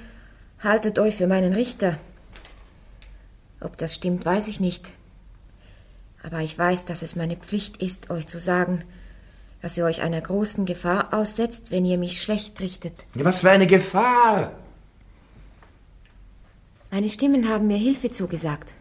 [0.60, 1.97] haltet euch für meinen Richter.
[3.62, 4.91] Ob das stimmt, weiß ich nicht.
[6.23, 8.84] Aber ich weiß, dass es meine Pflicht ist, euch zu sagen,
[9.62, 13.06] dass ihr euch einer großen Gefahr aussetzt, wenn ihr mich schlecht richtet.
[13.13, 14.51] Was für eine Gefahr?
[16.91, 18.73] Meine Stimmen haben mir Hilfe zugesagt.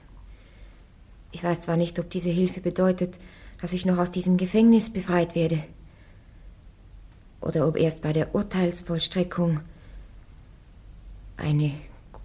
[1.30, 3.14] Ich weiß zwar nicht, ob diese Hilfe bedeutet,
[3.60, 5.62] dass ich noch aus diesem Gefängnis befreit werde.
[7.40, 9.61] Oder ob erst bei der Urteilsvollstreckung
[11.37, 11.72] eine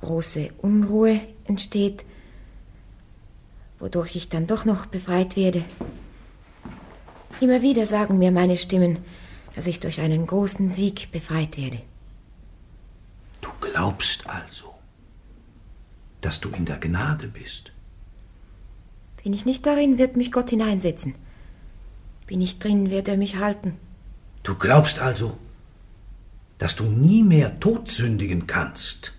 [0.01, 2.05] große Unruhe entsteht,
[3.79, 5.63] wodurch ich dann doch noch befreit werde.
[7.41, 8.99] Immer wieder sagen mir meine Stimmen,
[9.55, 11.81] dass ich durch einen großen Sieg befreit werde.
[13.41, 14.73] Du glaubst also,
[16.21, 17.71] dass du in der Gnade bist.
[19.23, 21.15] Bin ich nicht darin, wird mich Gott hineinsetzen.
[22.27, 23.77] Bin ich drin, wird er mich halten.
[24.45, 25.37] Du glaubst also,
[26.59, 29.13] dass du nie mehr todsündigen kannst.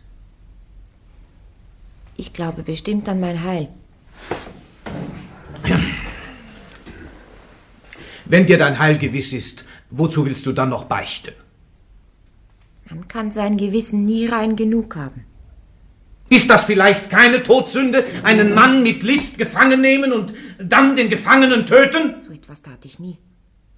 [2.16, 3.68] Ich glaube bestimmt an mein Heil.
[8.24, 11.34] Wenn dir dein Heil gewiss ist, wozu willst du dann noch beichten?
[12.88, 15.24] Man kann sein Gewissen nie rein genug haben.
[16.28, 21.66] Ist das vielleicht keine Todsünde, einen Mann mit List gefangen nehmen und dann den Gefangenen
[21.66, 22.14] töten?
[22.22, 23.18] So etwas tat ich nie.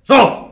[0.05, 0.48] So!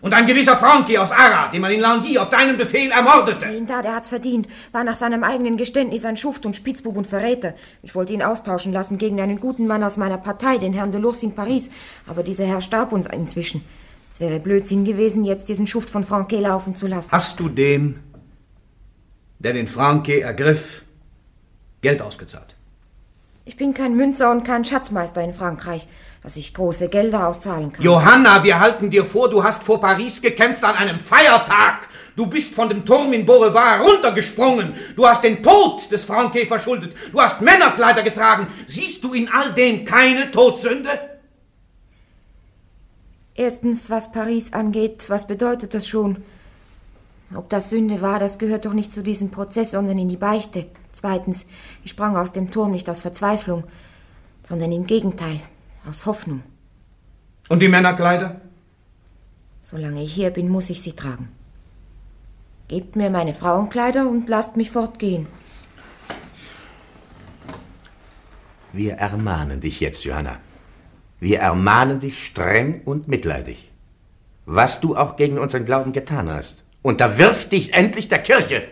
[0.00, 3.46] Und ein gewisser Franki aus Ara, den man in Langy auf deinen Befehl ermordete.
[3.46, 7.06] Den da, der hat's verdient, war nach seinem eigenen Geständnis ein Schuft und Spitzbub und
[7.06, 7.54] Verräter.
[7.82, 11.22] Ich wollte ihn austauschen lassen gegen einen guten Mann aus meiner Partei, den Herrn Delors
[11.22, 11.68] in Paris.
[12.06, 13.62] Aber dieser Herr starb uns inzwischen.
[14.10, 17.10] Es wäre Blödsinn gewesen, jetzt diesen Schuft von Franquet laufen zu lassen.
[17.12, 18.00] Hast du dem,
[19.38, 20.82] der den Franke ergriff,
[21.82, 22.54] Geld ausgezahlt?
[23.44, 25.86] Ich bin kein Münzer und kein Schatzmeister in Frankreich,
[26.22, 27.84] dass ich große Gelder auszahlen kann.
[27.84, 31.88] Johanna, wir halten dir vor, du hast vor Paris gekämpft an einem Feiertag.
[32.14, 34.74] Du bist von dem Turm in Beaurevoir runtergesprungen.
[34.96, 36.94] Du hast den Tod des Franquet verschuldet.
[37.10, 38.48] Du hast Männerkleider getragen.
[38.66, 40.90] Siehst du in all dem keine Todsünde?
[43.34, 46.22] Erstens, was Paris angeht, was bedeutet das schon?
[47.34, 50.66] Ob das Sünde war, das gehört doch nicht zu diesem Prozess, sondern in die Beichte.
[50.92, 51.46] Zweitens,
[51.84, 53.64] ich sprang aus dem Turm nicht aus Verzweiflung,
[54.42, 55.40] sondern im Gegenteil,
[55.88, 56.42] aus Hoffnung.
[57.48, 58.40] Und die Männerkleider?
[59.62, 61.28] Solange ich hier bin, muss ich sie tragen.
[62.68, 65.26] Gebt mir meine Frauenkleider und lasst mich fortgehen.
[68.72, 70.38] Wir ermahnen dich jetzt, Johanna.
[71.18, 73.70] Wir ermahnen dich streng und mitleidig.
[74.46, 76.64] Was du auch gegen unseren Glauben getan hast.
[76.82, 78.68] Unterwirf dich endlich der Kirche.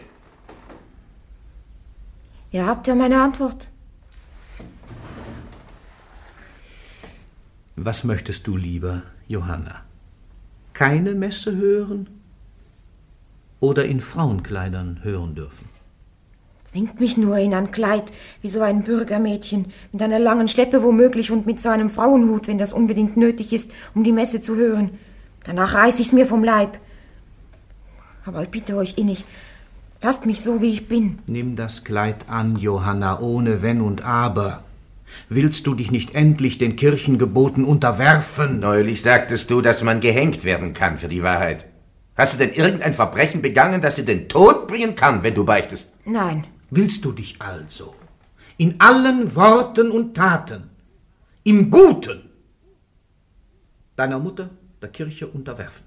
[2.50, 3.68] Ihr habt ja meine Antwort.
[7.80, 9.82] Was möchtest du lieber, Johanna?
[10.72, 12.08] Keine Messe hören
[13.60, 15.68] oder in Frauenkleidern hören dürfen?
[16.64, 18.12] Zwingt mich nur in ein Kleid,
[18.42, 22.58] wie so ein Bürgermädchen, mit einer langen Schleppe womöglich und mit so einem Frauenhut, wenn
[22.58, 24.90] das unbedingt nötig ist, um die Messe zu hören.
[25.44, 26.80] Danach reiß ich's mir vom Leib.
[28.26, 29.24] Aber ich bitte euch innig,
[30.02, 31.20] lasst mich so, wie ich bin.
[31.28, 34.64] Nimm das Kleid an, Johanna, ohne Wenn und Aber.
[35.28, 38.60] Willst du dich nicht endlich den Kirchengeboten unterwerfen?
[38.60, 41.66] Neulich sagtest du, dass man gehängt werden kann für die Wahrheit.
[42.16, 45.94] Hast du denn irgendein Verbrechen begangen, das dir den Tod bringen kann, wenn du beichtest?
[46.04, 46.46] Nein.
[46.70, 47.94] Willst du dich also
[48.56, 50.70] in allen Worten und Taten,
[51.44, 52.28] im Guten,
[53.96, 54.50] deiner Mutter,
[54.82, 55.84] der Kirche unterwerfen?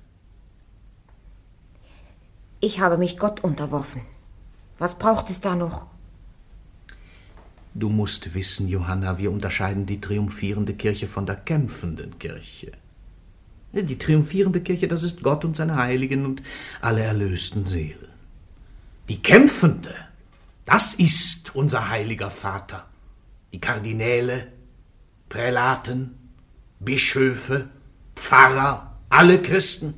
[2.62, 4.02] Ich habe mich Gott unterworfen.
[4.78, 5.91] Was braucht es da noch?
[7.74, 12.74] Du musst wissen, Johanna, wir unterscheiden die triumphierende Kirche von der kämpfenden Kirche.
[13.72, 16.44] Die triumphierende Kirche, das ist Gott und seine Heiligen und
[16.82, 18.10] alle erlösten Seelen.
[19.08, 19.96] Die kämpfende,
[20.66, 22.88] das ist unser heiliger Vater.
[23.54, 24.48] Die Kardinäle,
[25.30, 26.16] Prälaten,
[26.80, 27.70] Bischöfe,
[28.16, 29.94] Pfarrer, alle Christen.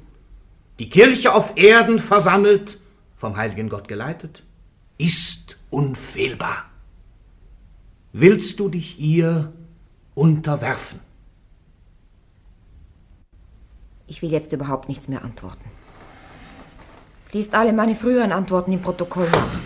[0.78, 2.80] Die Kirche auf Erden versammelt,
[3.18, 4.44] vom heiligen Gott geleitet,
[5.00, 6.73] ist unfehlbar.
[8.16, 9.52] Willst du dich ihr
[10.14, 11.00] unterwerfen?
[14.06, 15.64] Ich will jetzt überhaupt nichts mehr antworten.
[17.32, 19.60] Liest alle meine früheren Antworten im Protokoll nach.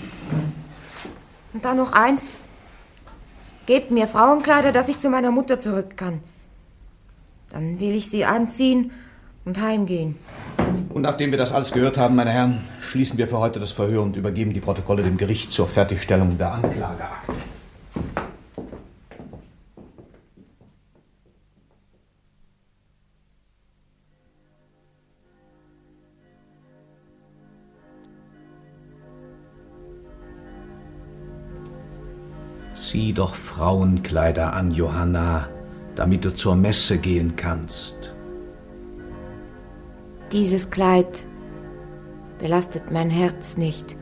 [1.52, 2.32] Und dann noch eins.
[3.66, 6.22] Gebt mir Frauenkleider, dass ich zu meiner Mutter zurück kann.
[7.50, 8.92] Dann will ich sie anziehen
[9.44, 10.16] und heimgehen.
[10.94, 14.04] Und nachdem wir das alles gehört haben, meine Herren, schließen wir für heute das Verhör
[14.04, 17.34] und übergeben die Protokolle dem Gericht zur Fertigstellung der Anklageakte.
[32.78, 35.50] Zieh doch Frauenkleider an, Johanna,
[35.96, 38.14] damit du zur Messe gehen kannst.
[40.32, 41.26] Dieses Kleid
[42.38, 43.96] belastet mein Herz nicht.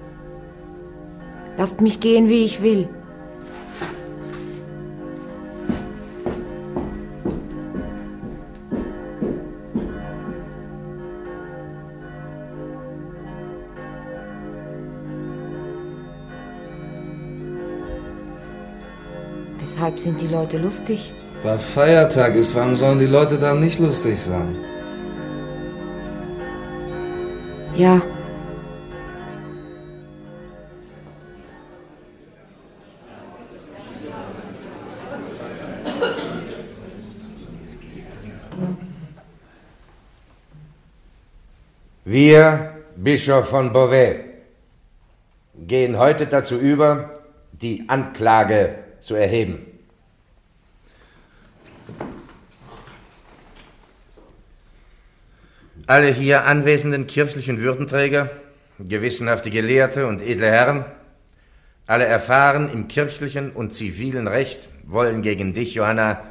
[1.58, 2.90] Lasst mich gehen, wie ich will.
[20.06, 21.12] Sind die Leute lustig?
[21.42, 24.56] Weil Feiertag ist, warum sollen die Leute dann nicht lustig sein?
[27.76, 28.00] Ja.
[42.06, 44.18] Wir, Bischof von Beauvais,
[45.56, 49.75] gehen heute dazu über, die Anklage zu erheben.
[55.88, 58.32] Alle hier anwesenden kirchlichen Würdenträger,
[58.80, 60.86] gewissenhafte Gelehrte und edle Herren,
[61.86, 66.22] alle erfahren im kirchlichen und zivilen Recht, wollen gegen dich, Johanna,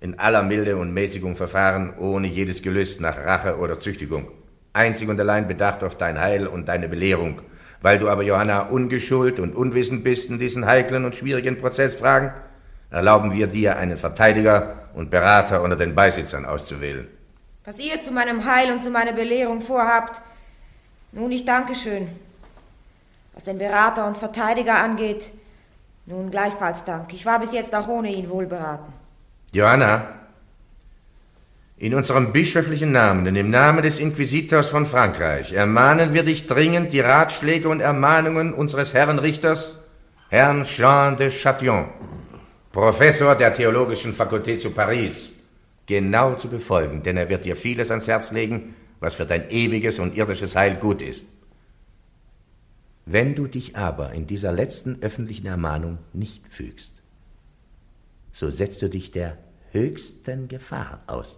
[0.00, 4.28] in aller Milde und Mäßigung verfahren, ohne jedes Gelüst nach Rache oder Züchtigung.
[4.72, 7.40] Einzig und allein bedacht auf dein Heil und deine Belehrung.
[7.80, 12.30] Weil du aber, Johanna, ungeschult und unwissend bist in diesen heiklen und schwierigen Prozessfragen,
[12.90, 17.08] erlauben wir dir, einen Verteidiger und Berater unter den Beisitzern auszuwählen.
[17.64, 20.20] Was ihr zu meinem Heil und zu meiner Belehrung vorhabt,
[21.12, 22.08] nun ich danke schön.
[23.34, 25.32] Was den Berater und Verteidiger angeht,
[26.06, 27.12] nun gleichfalls Dank.
[27.14, 28.92] Ich war bis jetzt auch ohne ihn wohlberaten.
[29.52, 30.08] Johanna,
[31.76, 36.92] in unserem bischöflichen Namen und im Namen des Inquisitors von Frankreich ermahnen wir dich dringend,
[36.92, 39.78] die Ratschläge und Ermahnungen unseres Herrn Richters,
[40.30, 41.88] Herrn Jean de Chatillon,
[42.72, 45.31] Professor der Theologischen Fakultät zu Paris,
[45.92, 49.98] genau zu befolgen, denn er wird dir vieles ans Herz legen, was für dein ewiges
[49.98, 51.26] und irdisches Heil gut ist.
[53.04, 56.92] Wenn du dich aber in dieser letzten öffentlichen Ermahnung nicht fügst,
[58.32, 59.36] so setzt du dich der
[59.72, 61.36] höchsten Gefahr aus.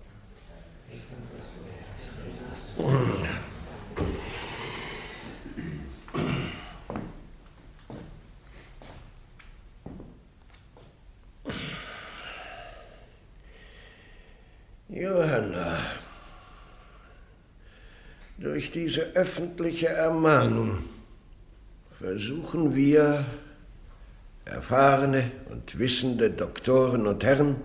[14.94, 15.78] Johanna,
[18.38, 20.84] durch diese öffentliche Ermahnung
[21.98, 23.26] versuchen wir,
[24.44, 27.56] erfahrene und wissende Doktoren und Herren,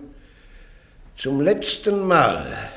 [1.14, 2.68] zum letzten Mal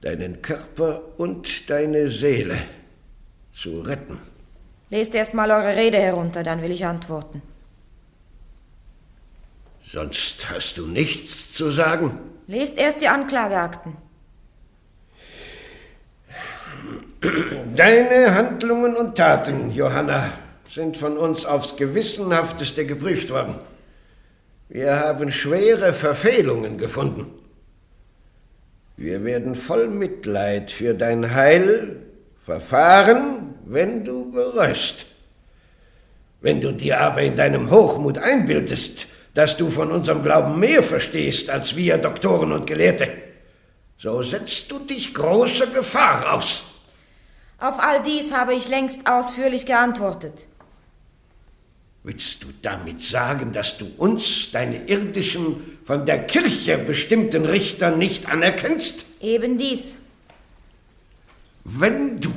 [0.00, 2.56] deinen Körper und deine Seele
[3.52, 4.18] zu retten.
[4.88, 7.42] Lest erst mal eure Rede herunter, dann will ich antworten.
[9.92, 12.18] Sonst hast du nichts zu sagen?
[12.46, 13.96] Lest erst die Anklageakten.
[17.74, 20.32] Deine Handlungen und Taten, Johanna,
[20.72, 23.56] sind von uns aufs gewissenhafteste geprüft worden.
[24.68, 27.26] Wir haben schwere Verfehlungen gefunden.
[28.96, 31.96] Wir werden voll Mitleid für dein Heil
[32.44, 35.06] verfahren, wenn du bereust.
[36.40, 41.50] Wenn du dir aber in deinem Hochmut einbildest, dass du von unserem Glauben mehr verstehst
[41.50, 43.12] als wir Doktoren und Gelehrte,
[43.98, 46.64] so setzt du dich großer Gefahr aus.
[47.58, 50.48] Auf all dies habe ich längst ausführlich geantwortet.
[52.02, 58.30] Willst du damit sagen, dass du uns, deine irdischen, von der Kirche bestimmten Richter nicht
[58.30, 59.04] anerkennst?
[59.20, 59.98] Eben dies.
[61.64, 62.32] Wenn du,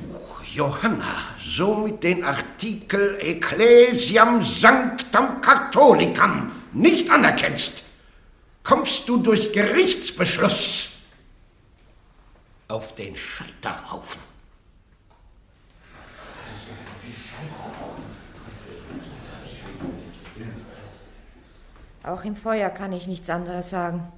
[0.54, 7.84] Johanna, somit den Artikel Ecclesiam Sanctam Catholicam nicht anerkennst,
[8.64, 10.92] kommst du durch Gerichtsbeschluss
[12.68, 14.22] auf den Scheiterhaufen.
[22.04, 24.12] Auch im Feuer kann ich nichts anderes sagen.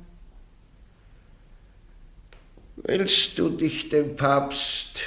[2.77, 5.01] Willst du dich dem Papst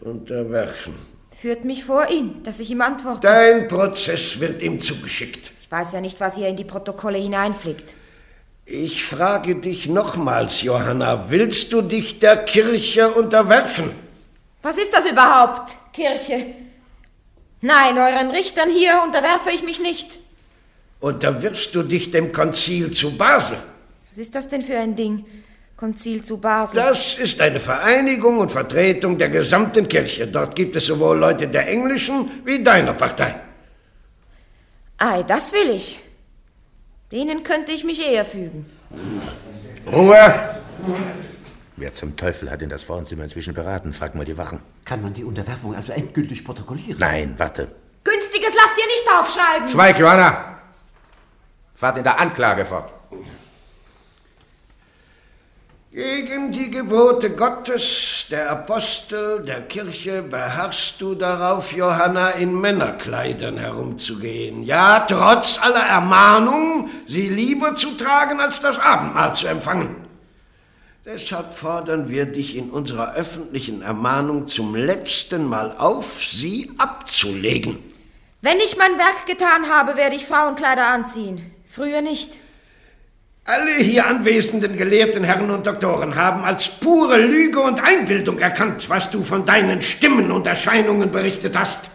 [0.00, 0.94] unterwerfen?
[1.30, 3.20] Führt mich vor ihn, dass ich ihm antworte.
[3.22, 5.50] Dein Prozess wird ihm zugeschickt.
[5.72, 7.96] Ich weiß ja nicht, was ihr in die Protokolle hineinflickt.
[8.66, 13.90] Ich frage dich nochmals, Johanna, willst du dich der Kirche unterwerfen?
[14.60, 16.44] Was ist das überhaupt, Kirche?
[17.62, 20.18] Nein, euren Richtern hier unterwerfe ich mich nicht.
[21.00, 23.56] Unterwirfst du dich dem Konzil zu Basel?
[24.10, 25.24] Was ist das denn für ein Ding?
[25.74, 26.76] Konzil zu Basel.
[26.76, 30.26] Das ist eine Vereinigung und Vertretung der gesamten Kirche.
[30.26, 33.40] Dort gibt es sowohl Leute der englischen wie deiner Partei.
[35.04, 35.98] Ei, das will ich.
[37.10, 38.70] Denen könnte ich mich eher fügen.
[39.92, 40.32] Ruhe!
[41.76, 43.92] Wer zum Teufel hat in das Frauenzimmer inzwischen beraten?
[43.92, 44.60] Frag mal die Wachen.
[44.84, 47.00] Kann man die Unterwerfung also endgültig protokollieren?
[47.00, 47.74] Nein, warte.
[48.04, 49.70] Günstiges lasst ihr nicht aufschreiben.
[49.70, 50.58] Schweig, Johanna!
[51.74, 52.92] Fahrt in der Anklage fort.
[55.94, 64.62] Gegen die Gebote Gottes, der Apostel, der Kirche beharrst du darauf, Johanna, in Männerkleidern herumzugehen.
[64.62, 69.96] Ja, trotz aller Ermahnung, sie lieber zu tragen, als das Abendmahl zu empfangen.
[71.04, 77.76] Deshalb fordern wir dich in unserer öffentlichen Ermahnung zum letzten Mal auf, sie abzulegen.
[78.40, 81.52] Wenn ich mein Werk getan habe, werde ich Frauenkleider anziehen.
[81.66, 82.40] Früher nicht.
[83.44, 89.10] Alle hier anwesenden gelehrten Herren und Doktoren haben als pure Lüge und Einbildung erkannt, was
[89.10, 91.90] du von deinen Stimmen und Erscheinungen berichtet hast.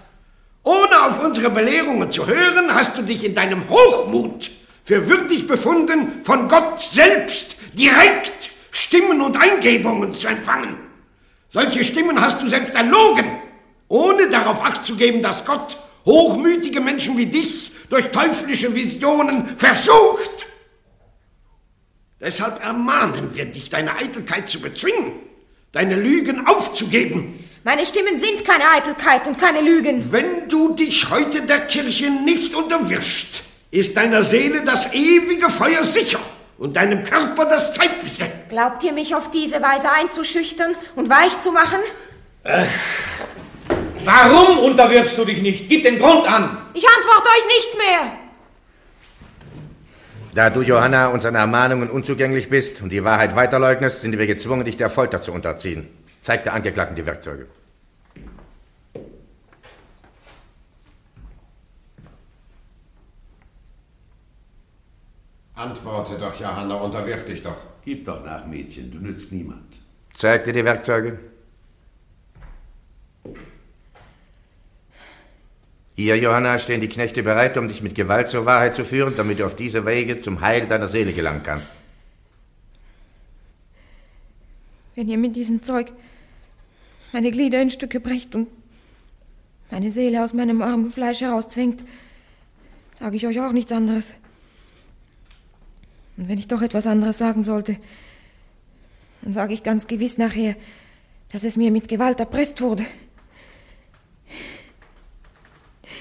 [0.64, 4.52] Ohne auf unsere Belehrungen zu hören, hast du dich in deinem Hochmut
[4.84, 10.76] für würdig befunden, von Gott selbst direkt Stimmen und Eingebungen zu empfangen.
[11.48, 13.26] Solche Stimmen hast du selbst erlogen,
[13.88, 20.46] ohne darauf acht zu geben, dass Gott hochmütige Menschen wie dich durch teuflische Visionen versucht.
[22.20, 25.14] Deshalb ermahnen wir dich, deine Eitelkeit zu bezwingen,
[25.72, 27.44] deine Lügen aufzugeben.
[27.64, 30.12] Meine Stimmen sind keine Eitelkeit und keine Lügen.
[30.12, 36.20] Wenn du dich heute der Kirche nicht unterwirfst, ist deiner Seele das ewige Feuer sicher
[36.58, 38.32] und deinem Körper das zeitliche.
[38.50, 41.80] Glaubt ihr mich auf diese Weise einzuschüchtern und weich zu machen?
[42.44, 42.66] Äh,
[44.04, 45.70] warum unterwirfst du dich nicht?
[45.70, 46.58] Gib den Grund an.
[46.74, 48.27] Ich antworte euch nichts mehr.
[50.38, 54.78] Da du, Johanna, unseren Ermahnungen unzugänglich bist und die Wahrheit weiterleugnest, sind wir gezwungen, dich
[54.78, 55.88] der Folter zu unterziehen.
[56.22, 57.48] Zeig der Angeklagten die Werkzeuge.
[65.56, 67.58] Antworte doch, Johanna, unterwirf dich doch.
[67.84, 69.80] Gib doch nach, Mädchen, du nützt niemand.
[70.14, 71.18] Zeig dir die Werkzeuge.
[76.00, 79.40] Hier, Johanna, stehen die Knechte bereit, um dich mit Gewalt zur Wahrheit zu führen, damit
[79.40, 81.72] du auf diese Wege zum Heil deiner Seele gelangen kannst.
[84.94, 85.92] Wenn ihr mit diesem Zeug
[87.14, 88.48] meine Glieder in Stücke brecht und
[89.72, 91.84] meine Seele aus meinem armen Fleisch herauszwingt,
[93.00, 94.14] sage ich euch auch nichts anderes.
[96.16, 97.76] Und wenn ich doch etwas anderes sagen sollte,
[99.24, 100.56] dann sage ich ganz gewiss nachher,
[101.32, 102.86] dass es mir mit Gewalt erpresst wurde.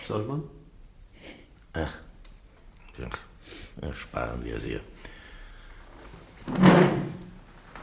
[0.07, 0.45] Soll man?
[1.73, 1.93] Ach,
[3.83, 4.81] ersparen wir sie.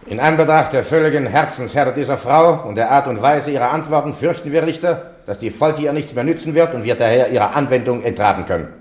[0.06, 4.52] In Anbetracht der völligen Herzenshärte dieser Frau und der Art und Weise ihrer Antworten fürchten
[4.52, 8.04] wir, Richter, dass die Folter ihr nichts mehr nützen wird und wir daher ihrer Anwendung
[8.04, 8.74] entraten können.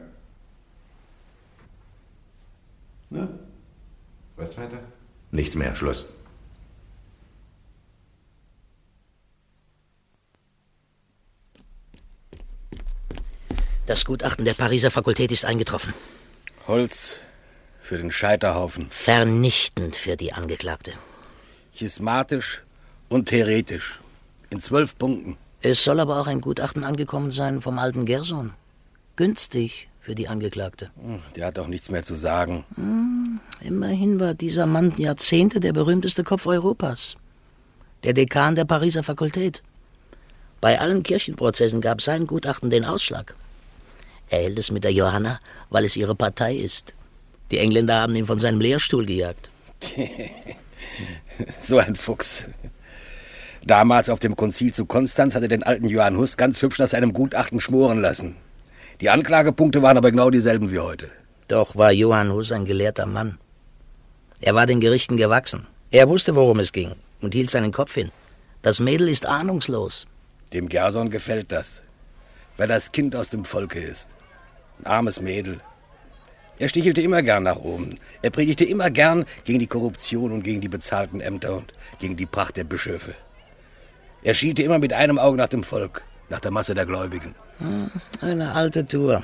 [3.11, 3.29] Na,
[4.37, 4.79] was weiter?
[5.33, 6.07] Nichts mehr, Schluss.
[13.93, 15.93] Das Gutachten der Pariser Fakultät ist eingetroffen.
[16.67, 17.21] Holz
[17.79, 18.87] für den Scheiterhaufen.
[18.89, 20.93] Vernichtend für die Angeklagte.
[21.77, 22.63] Schismatisch
[23.11, 24.01] und heretisch.
[24.49, 25.37] In zwölf Punkten.
[25.61, 28.55] Es soll aber auch ein Gutachten angekommen sein vom alten Gerson.
[29.17, 30.91] Günstig für die Angeklagte.
[30.99, 32.65] Hm, Der hat doch nichts mehr zu sagen.
[32.77, 37.17] Hm, immerhin war dieser Mann Jahrzehnte der berühmteste Kopf Europas.
[38.05, 39.63] Der Dekan der Pariser Fakultät.
[40.63, 43.37] Bei allen Kirchenprozessen gab sein Gutachten den Ausschlag.
[44.33, 46.95] Er hält es mit der Johanna, weil es ihre Partei ist.
[47.51, 49.51] Die Engländer haben ihn von seinem Lehrstuhl gejagt.
[51.61, 52.49] so ein Fuchs.
[53.63, 57.13] Damals auf dem Konzil zu Konstanz hatte den alten Johann Hus ganz hübsch nach seinem
[57.13, 58.37] Gutachten schmoren lassen.
[59.03, 61.11] Die Anklagepunkte waren aber genau dieselben wie heute.
[61.49, 63.37] Doch war Johann Hus ein gelehrter Mann.
[64.41, 65.67] Er war den Gerichten gewachsen.
[65.91, 68.11] Er wusste, worum es ging und hielt seinen Kopf hin.
[68.63, 70.07] Das Mädel ist ahnungslos.
[70.55, 71.83] Dem Gerson gefällt das,
[72.57, 74.09] weil das Kind aus dem Volke ist.
[74.87, 75.61] Armes Mädel.
[76.59, 77.99] Er stichelte immer gern nach oben.
[78.23, 82.27] Er predigte immer gern gegen die Korruption und gegen die bezahlten Ämter und gegen die
[82.27, 83.15] Pracht der Bischöfe.
[84.23, 87.35] Er schielte immer mit einem Auge nach dem Volk, nach der Masse der Gläubigen.
[87.59, 89.23] Hm, Eine alte Tour.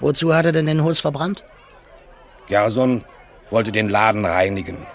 [0.00, 1.44] Wozu hat er denn den Hus verbrannt?
[2.46, 3.04] Gerson
[3.50, 4.86] wollte den Laden reinigen.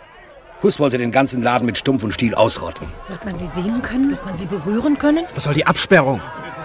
[0.64, 2.88] Hus wollte den ganzen Laden mit Stumpf und Stiel ausrotten.
[3.09, 4.11] Wird man sie sehen können?
[4.11, 5.26] Wird man sie berühren können?
[5.36, 6.22] Was soll die Absperrung?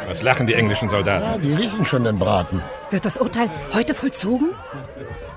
[0.07, 1.25] Was lachen die englischen Soldaten?
[1.25, 2.63] Ja, die riechen schon den Braten.
[2.91, 4.51] Wird das Urteil heute vollzogen?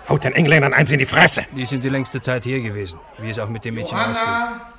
[0.08, 1.44] Haut den Engländern eins in die Fresse!
[1.56, 4.16] Die sind die längste Zeit hier gewesen, wie es auch mit dem Mädchen ausgeht.
[4.16, 4.74] Johanna,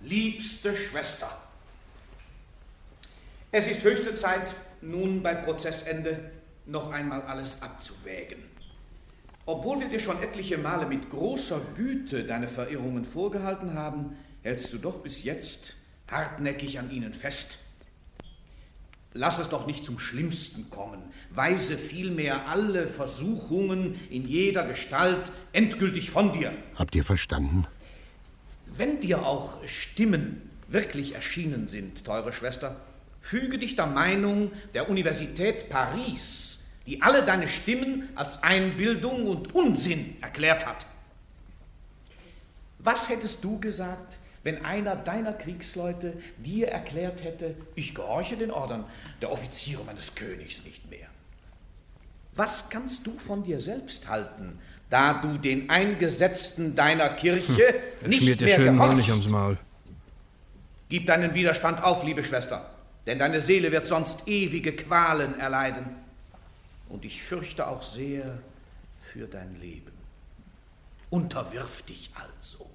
[0.00, 1.28] liebste Schwester.
[3.52, 6.30] Es ist höchste Zeit, nun beim Prozessende
[6.64, 8.38] noch einmal alles abzuwägen.
[9.48, 14.78] Obwohl wir dir schon etliche Male mit großer Güte deine Verirrungen vorgehalten haben, hältst du
[14.78, 15.74] doch bis jetzt
[16.10, 17.58] hartnäckig an ihnen fest.
[19.12, 21.00] Lass es doch nicht zum Schlimmsten kommen.
[21.30, 26.52] Weise vielmehr alle Versuchungen in jeder Gestalt endgültig von dir.
[26.74, 27.66] Habt ihr verstanden?
[28.66, 32.76] Wenn dir auch Stimmen wirklich erschienen sind, teure Schwester,
[33.20, 36.55] füge dich der Meinung der Universität Paris,
[36.86, 40.86] die alle deine Stimmen als Einbildung und Unsinn erklärt hat.
[42.78, 48.84] Was hättest du gesagt, wenn einer deiner Kriegsleute dir erklärt hätte, ich gehorche den Ordern
[49.20, 51.08] der Offiziere meines Königs nicht mehr?
[52.34, 54.58] Was kannst du von dir selbst halten,
[54.88, 58.92] da du den Eingesetzten deiner Kirche Er nicht mehr schön gehorchst?
[58.92, 59.58] Honig ums Maul.
[60.88, 62.70] Gib deinen Widerstand auf, liebe Schwester.
[63.06, 66.05] denn deine Seele wird sonst ewige Qualen erleiden.
[66.88, 68.38] Und ich fürchte auch sehr
[69.12, 69.92] für dein Leben.
[71.10, 72.68] Unterwirf dich also.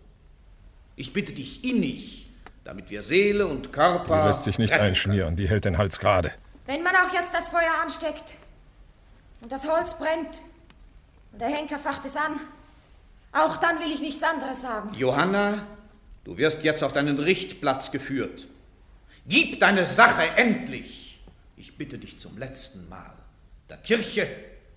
[0.95, 2.29] Ich bitte dich innig,
[2.63, 4.21] damit wir Seele und Körper.
[4.21, 6.31] Die lässt sich nicht einschmieren, die hält den Hals gerade.
[6.65, 8.35] Wenn man auch jetzt das Feuer ansteckt
[9.41, 10.41] und das Holz brennt
[11.31, 12.39] und der Henker facht es an,
[13.33, 14.93] auch dann will ich nichts anderes sagen.
[14.93, 15.65] Johanna,
[16.23, 18.47] du wirst jetzt auf deinen Richtplatz geführt.
[19.25, 21.19] Gib deine Sache endlich,
[21.55, 23.13] ich bitte dich zum letzten Mal,
[23.71, 24.27] der Kirche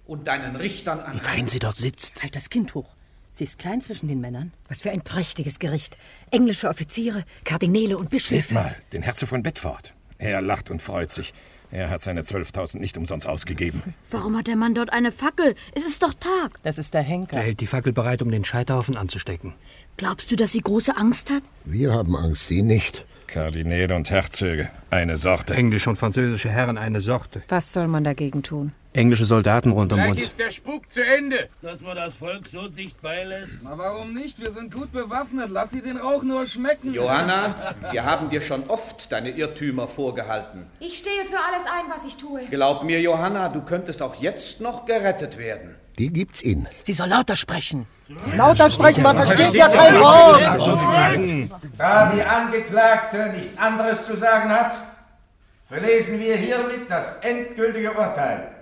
[0.06, 1.14] und deinen Richtern an.
[1.16, 2.22] Wie fein sie dort sitzt.
[2.22, 2.94] Halt das Kind hoch.
[3.32, 4.52] Sie ist klein zwischen den Männern.
[4.68, 5.96] Was für ein prächtiges Gericht.
[6.30, 8.54] Englische Offiziere, Kardinäle und Seht Bischöfe.
[8.54, 9.92] mal, den Herzog von Bedford.
[10.18, 11.34] Er lacht und freut sich.
[11.72, 13.82] Er hat seine 12.000 nicht umsonst ausgegeben.
[14.12, 15.56] Warum hat der Mann dort eine Fackel?
[15.74, 16.62] Es ist doch Tag.
[16.62, 17.34] Das ist der Henker.
[17.34, 19.54] Der hält die Fackel bereit, um den Scheiterhaufen anzustecken.
[19.96, 21.42] Glaubst du, dass sie große Angst hat?
[21.64, 23.04] Wir haben Angst, Sie nicht.
[23.26, 25.54] Kardinäle und Herzöge, eine Sorte.
[25.54, 27.42] Englische und französische Herren eine Sorte.
[27.48, 28.70] Was soll man dagegen tun?
[28.94, 30.36] Englische Soldaten rund um uns.
[30.36, 31.48] der Spuk zu Ende.
[31.62, 33.58] Dass man das Volk so dicht beilässt.
[33.64, 34.40] Na, warum nicht?
[34.40, 35.50] Wir sind gut bewaffnet.
[35.50, 36.94] Lass sie den Rauch nur schmecken.
[36.94, 40.66] Johanna, wir haben dir schon oft deine Irrtümer vorgehalten.
[40.78, 42.42] Ich stehe für alles ein, was ich tue.
[42.50, 45.74] Glaub mir, Johanna, du könntest auch jetzt noch gerettet werden.
[45.98, 46.68] Die gibt's Ihnen.
[46.84, 47.86] Sie soll lauter sprechen.
[48.36, 51.50] Lauter sprechen, man versteht ja kein Wort.
[51.76, 54.76] Da die Angeklagte nichts anderes zu sagen hat,
[55.66, 58.53] verlesen wir hiermit das endgültige Urteil.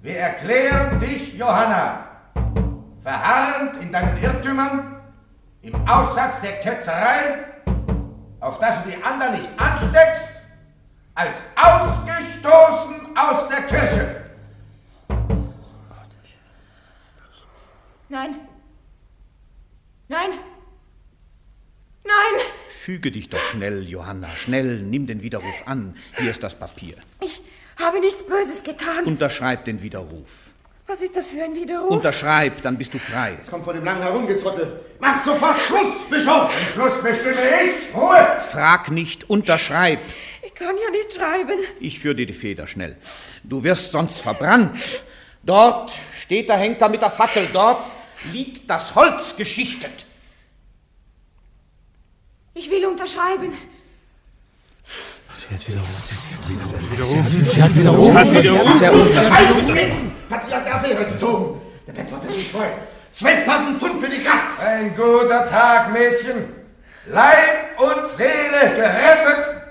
[0.00, 2.06] Wir erklären dich, Johanna,
[3.02, 5.00] verharrend in deinen Irrtümern,
[5.62, 7.44] im Aussatz der Ketzerei,
[8.38, 10.30] auf dass du die anderen nicht ansteckst,
[11.14, 14.24] als ausgestoßen aus der Kirche.
[18.08, 18.36] Nein.
[20.06, 20.30] Nein.
[22.04, 22.46] Nein.
[22.80, 24.30] Füge dich doch schnell, Johanna.
[24.30, 25.96] Schnell, nimm den Widerruf an.
[26.16, 26.94] Hier ist das Papier.
[27.88, 29.06] Ich habe nichts Böses getan.
[29.06, 30.28] Unterschreib den Widerruf.
[30.86, 31.88] Was ist das für ein Widerruf?
[31.88, 33.32] Unterschreib, dann bist du frei.
[33.38, 34.80] Jetzt kommt von dem langen Herumgezottel.
[35.00, 36.52] Macht sofort Schluss, Bischof!
[36.74, 37.96] Schluss bestimme ich.
[37.96, 38.40] Ruhe!
[38.40, 40.00] Frag nicht, unterschreib.
[40.42, 41.60] Ich kann ja nicht schreiben.
[41.80, 42.98] Ich führe dir die Feder schnell.
[43.42, 44.78] Du wirst sonst verbrannt.
[45.42, 47.48] Dort steht der Henker mit der Fackel.
[47.54, 47.86] Dort
[48.30, 50.04] liegt das Holz geschichtet.
[52.52, 53.54] Ich will unterschreiben.
[55.38, 56.90] Sie hat widerrufen.
[56.90, 57.50] Widerrufen.
[57.52, 58.18] Sie hat widerrufen.
[58.18, 58.78] Hat widerrufen.
[58.78, 59.32] Sehr unfair.
[59.32, 59.92] Einschnitt
[60.30, 61.60] hat sie aus der Affäre gezogen.
[61.86, 62.72] Der Bettwort sich freuen.
[63.14, 64.64] 12.000 Pfund für die Katz.
[64.64, 66.52] Ein guter Tag, Mädchen.
[67.06, 69.62] Leib und Seele gerettet.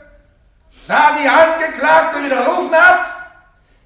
[0.87, 3.07] Da die Angeklagte widerrufen hat,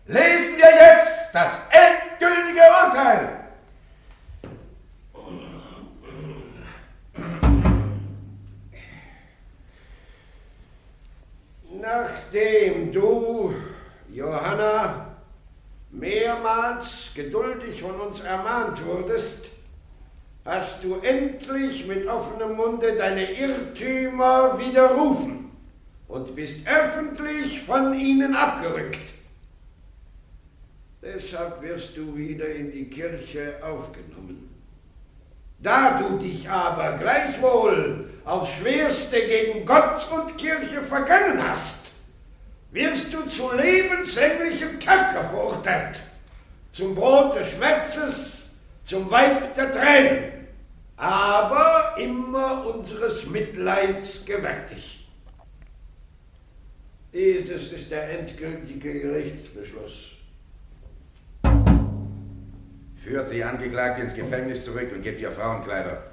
[0.06, 3.41] lesen wir jetzt das endgültige Urteil.
[11.82, 13.56] Nachdem du,
[14.12, 15.18] Johanna,
[15.90, 19.48] mehrmals geduldig von uns ermahnt wurdest,
[20.46, 25.50] hast du endlich mit offenem Munde deine Irrtümer widerrufen
[26.08, 29.14] und bist öffentlich von ihnen abgerückt.
[31.02, 34.41] Deshalb wirst du wieder in die Kirche aufgenommen.
[35.62, 41.78] Da du dich aber gleichwohl aufs Schwerste gegen Gott und Kirche vergangen hast,
[42.72, 46.00] wirst du zu lebenslänglichem Kerker verurteilt,
[46.72, 48.50] zum Brot des Schmerzes,
[48.86, 50.48] zum Weib der Tränen,
[50.98, 55.08] aber immer unseres Mitleids gewärtig.
[57.14, 60.21] Dieses ist der endgültige Gerichtsbeschluss.
[63.04, 66.04] Führt die Angeklagte ins Gefängnis zurück und gebt ihr Frauenkleider.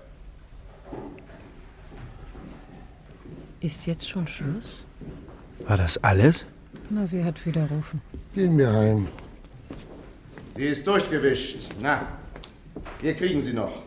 [3.61, 4.85] Ist jetzt schon Schluss?
[5.67, 6.47] War das alles?
[6.89, 8.01] Na, sie hat widerrufen.
[8.35, 9.07] Gehen wir rein.
[10.57, 11.69] Sie ist durchgewischt.
[11.81, 12.07] Na,
[13.01, 13.83] wir kriegen sie noch.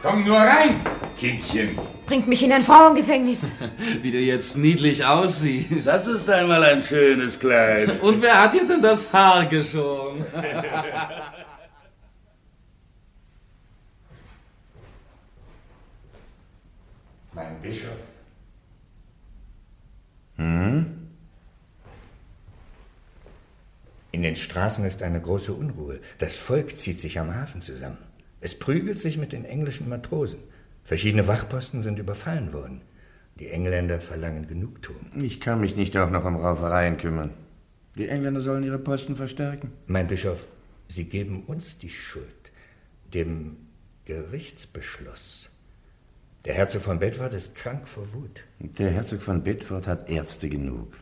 [0.00, 0.80] Komm nur rein,
[1.16, 1.78] Kindchen.
[2.06, 3.52] Bringt mich in ein Frauengefängnis.
[4.02, 5.86] Wie du jetzt niedlich aussiehst.
[5.86, 8.00] Das ist einmal ein schönes Kleid.
[8.02, 10.24] Und wer hat dir denn das Haar geschoren?
[17.34, 17.90] Mein Bischof.
[20.36, 21.04] Hm?
[24.12, 25.98] In den Straßen ist eine große Unruhe.
[26.18, 27.98] Das Volk zieht sich am Hafen zusammen.
[28.40, 30.38] Es prügelt sich mit den englischen Matrosen.
[30.84, 32.82] Verschiedene Wachposten sind überfallen worden.
[33.40, 35.08] Die Engländer verlangen Genugtuung.
[35.20, 37.30] Ich kann mich nicht auch noch um Raufereien kümmern.
[37.96, 39.72] Die Engländer sollen ihre Posten verstärken.
[39.86, 40.46] Mein Bischof,
[40.86, 42.26] Sie geben uns die Schuld,
[43.14, 43.56] dem
[44.04, 45.50] Gerichtsbeschluss.
[46.44, 48.42] Der Herzog von Bedford ist krank vor Wut.
[48.58, 50.92] Der Herzog von Bedford hat Ärzte genug.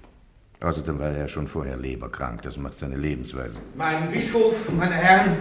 [0.61, 2.43] Außerdem war er schon vorher leberkrank.
[2.43, 3.59] Das macht seine Lebensweise.
[3.75, 5.39] Mein Bischof, meine Herren,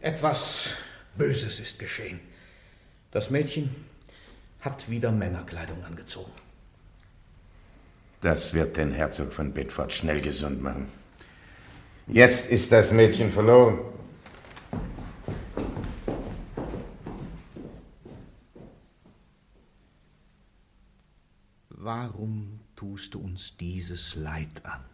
[0.00, 0.70] etwas
[1.18, 2.20] Böses ist geschehen.
[3.10, 3.74] Das Mädchen
[4.60, 6.32] hat wieder Männerkleidung angezogen.
[8.20, 10.88] Das wird den Herzog von Bedford schnell gesund machen.
[12.08, 13.78] Jetzt ist das Mädchen verloren.
[21.68, 24.84] Warum tust du uns dieses Leid an?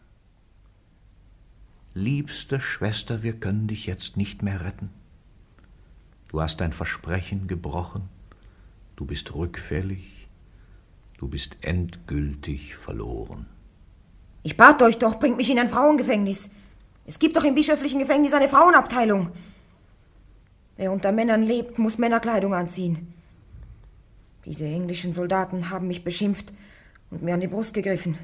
[1.95, 4.91] Liebste Schwester, wir können dich jetzt nicht mehr retten.
[6.33, 8.09] Du hast dein Versprechen gebrochen,
[8.97, 10.29] du bist rückfällig,
[11.19, 13.47] du bist endgültig verloren.
[14.43, 16.49] Ich bat euch doch, bringt mich in ein Frauengefängnis.
[17.05, 19.31] Es gibt doch im bischöflichen Gefängnis eine Frauenabteilung.
[20.79, 23.13] Wer unter Männern lebt, muss Männerkleidung anziehen.
[24.47, 26.55] Diese englischen Soldaten haben mich beschimpft
[27.11, 28.17] und mir an die Brust gegriffen.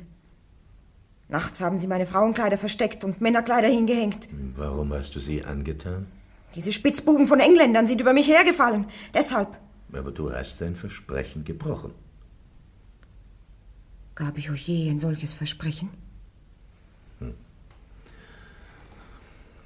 [1.28, 4.30] Nachts haben sie meine Frauenkleider versteckt und Männerkleider hingehängt.
[4.56, 6.06] Warum hast du sie angetan?
[6.58, 8.86] Diese Spitzbuben von Engländern sind über mich hergefallen.
[9.14, 9.60] Deshalb
[9.92, 11.92] Aber du hast dein Versprechen gebrochen.
[14.16, 15.88] gab ich euch je ein solches Versprechen.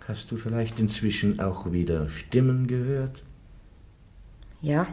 [0.06, 3.22] Hast du vielleicht inzwischen auch wieder Stimmen gehört?
[4.60, 4.86] Ja,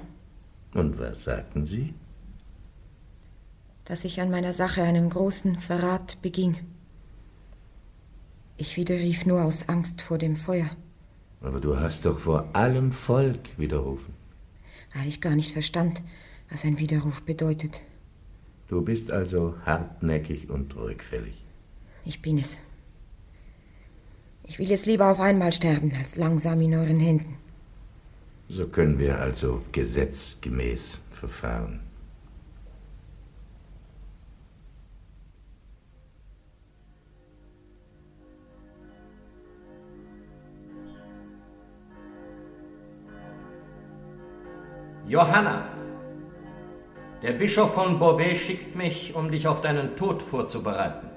[0.73, 1.93] Und was sagten sie?
[3.83, 6.57] dass ich an meiner Sache einen großen Verrat beging.
[8.55, 10.69] Ich widerrief nur aus Angst vor dem Feuer,
[11.41, 14.13] Aber du hast doch vor allem Volk widerrufen.
[14.93, 16.01] weil ich gar nicht verstand,
[16.49, 17.83] was ein Widerruf bedeutet.
[18.67, 21.35] Du bist also hartnäckig und rückfällig.
[22.05, 22.59] Ich bin es.
[24.43, 27.37] Ich will jetzt lieber auf einmal sterben, als langsam in euren Händen.
[28.47, 31.81] So können wir also gesetzgemäß verfahren.
[45.09, 45.67] Johanna,
[47.23, 51.09] der Bischof von Beauvais schickt mich, um dich auf deinen Tod vorzubereiten.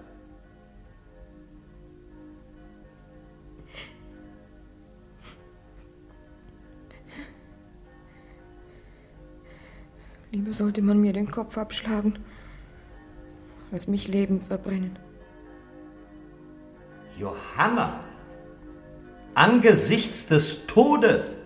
[10.30, 12.18] Lieber sollte man mir den Kopf abschlagen,
[13.72, 14.98] als mich lebend verbrennen.
[17.18, 18.00] Johanna,
[19.34, 21.41] angesichts des Todes,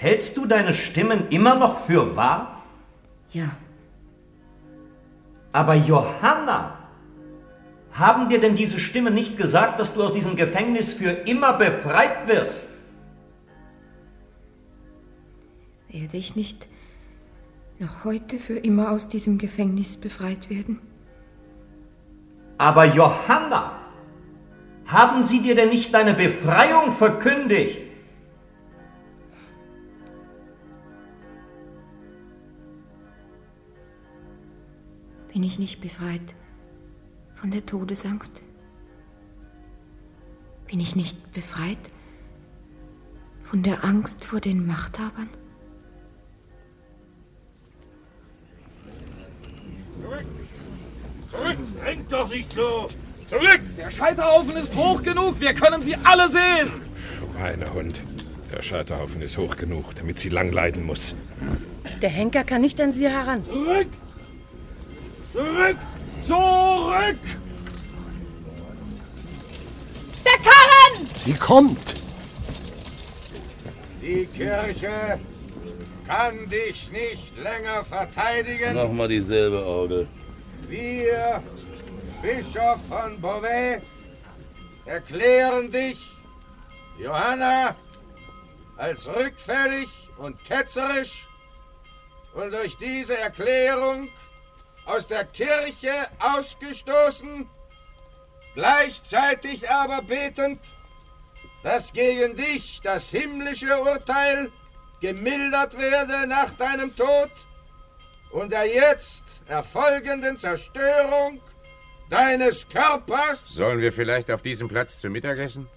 [0.00, 2.62] hältst du deine Stimmen immer noch für wahr?
[3.32, 3.50] Ja.
[5.52, 6.78] Aber Johanna,
[7.92, 12.26] haben dir denn diese Stimmen nicht gesagt, dass du aus diesem Gefängnis für immer befreit
[12.28, 12.68] wirst?
[15.88, 16.68] Werde ich nicht
[17.78, 20.80] noch heute für immer aus diesem Gefängnis befreit werden?
[22.56, 23.76] Aber Johanna,
[24.86, 27.89] haben sie dir denn nicht deine Befreiung verkündigt?
[35.32, 36.34] Bin ich nicht befreit
[37.34, 38.42] von der Todesangst?
[40.66, 41.78] Bin ich nicht befreit
[43.42, 45.28] von der Angst vor den Machthabern?
[51.30, 51.56] Zurück!
[51.80, 52.88] Drängt doch nicht so!
[53.26, 53.60] Zurück!
[53.78, 56.72] Der Scheiterhaufen ist hoch genug, wir können sie alle sehen.
[57.36, 58.00] Schweinehund.
[58.52, 61.14] Der Scheiterhaufen ist hoch genug, damit sie lang leiden muss.
[62.02, 63.42] Der Henker kann nicht an sie heran.
[63.42, 63.86] Zurück!
[65.40, 65.76] Zurück!
[66.20, 67.18] Zurück!
[70.22, 71.08] Der Karren!
[71.18, 71.94] Sie kommt!
[74.02, 75.18] Die Kirche
[76.06, 78.74] kann dich nicht länger verteidigen.
[78.74, 80.08] Nochmal dieselbe Orgel.
[80.68, 81.42] Wir,
[82.20, 83.80] Bischof von Beauvais,
[84.84, 86.00] erklären dich,
[86.98, 87.74] Johanna,
[88.76, 89.88] als rückfällig
[90.18, 91.26] und ketzerisch
[92.34, 94.10] und durch diese Erklärung
[94.90, 97.46] aus der Kirche ausgestoßen,
[98.54, 100.60] gleichzeitig aber betend,
[101.62, 104.50] dass gegen dich das himmlische Urteil
[105.00, 107.30] gemildert werde nach deinem Tod
[108.32, 111.40] und der jetzt erfolgenden Zerstörung
[112.08, 113.48] deines Körpers.
[113.48, 115.68] Sollen wir vielleicht auf diesem Platz zum Mittagessen?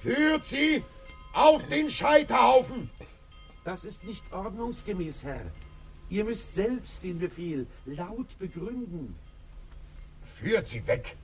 [0.00, 0.84] Führt sie
[1.32, 2.90] auf den Scheiterhaufen!
[3.64, 5.52] Das ist nicht ordnungsgemäß, Herr.
[6.12, 9.18] Ihr müsst selbst den Befehl laut begründen.
[10.38, 11.16] Führt sie weg!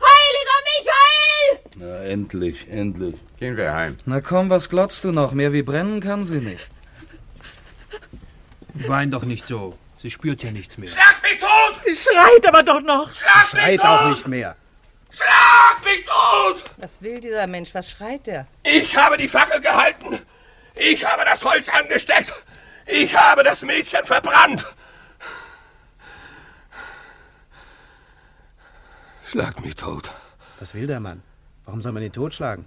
[0.00, 1.60] Heiliger Michael!
[1.76, 3.14] Na, endlich, endlich.
[3.38, 3.96] Gehen wir heim.
[4.04, 5.30] Na komm, was glotzt du noch?
[5.30, 6.68] Mehr wie brennen kann sie nicht.
[8.88, 9.78] Wein doch nicht so.
[9.98, 10.90] Sie spürt ja nichts mehr.
[10.90, 11.80] Schlag mich tot!
[11.84, 13.12] Sie schreit aber doch noch.
[13.12, 13.86] Schlag mich Schreit tot!
[13.86, 14.56] auch nicht mehr.
[15.12, 16.64] Schlag mich tot!
[16.78, 17.72] Was will dieser Mensch?
[17.74, 18.48] Was schreit der?
[18.64, 20.18] Ich habe die Fackel gehalten.
[20.74, 22.32] Ich habe das Holz angesteckt.
[22.86, 24.64] Ich habe das Mädchen verbrannt.
[29.24, 30.10] Schlag mich tot.
[30.60, 31.22] Was will der Mann?
[31.64, 32.66] Warum soll man ihn totschlagen?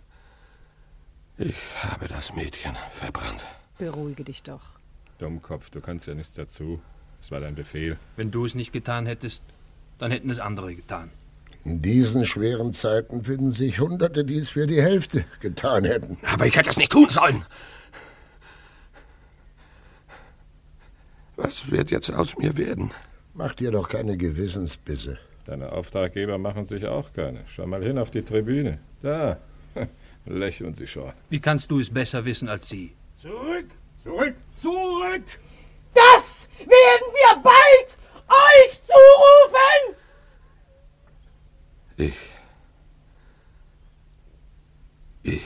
[1.38, 3.46] Ich habe das Mädchen verbrannt.
[3.78, 4.62] Beruhige dich doch.
[5.20, 6.82] Dummkopf, du kannst ja nichts dazu.
[7.22, 7.98] Es war dein Befehl.
[8.16, 9.44] Wenn du es nicht getan hättest,
[10.00, 11.12] dann hätten es andere getan.
[11.64, 16.18] In diesen schweren Zeiten finden sich Hunderte, die es für die Hälfte getan hätten.
[16.24, 17.46] Aber ich hätte es nicht tun sollen.
[21.38, 22.92] Was wird jetzt aus mir werden?
[23.36, 25.20] Mach dir doch keine Gewissensbisse.
[25.46, 27.44] Deine Auftraggeber machen sich auch keine.
[27.48, 28.80] Schau mal hin auf die Tribüne.
[29.04, 29.38] Da.
[30.26, 31.14] Lächeln sie schon.
[31.30, 32.96] Wie kannst du es besser wissen als sie?
[33.22, 33.68] Zurück!
[34.04, 34.36] Zurück!
[34.56, 35.24] Zurück!
[35.94, 39.96] Das werden wir bald euch zurufen!
[41.98, 42.16] Ich.
[45.22, 45.44] Ich.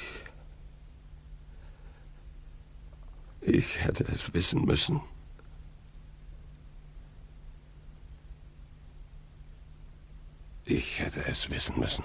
[3.41, 5.01] Ich hätte es wissen müssen.
[10.65, 12.03] Ich hätte es wissen müssen.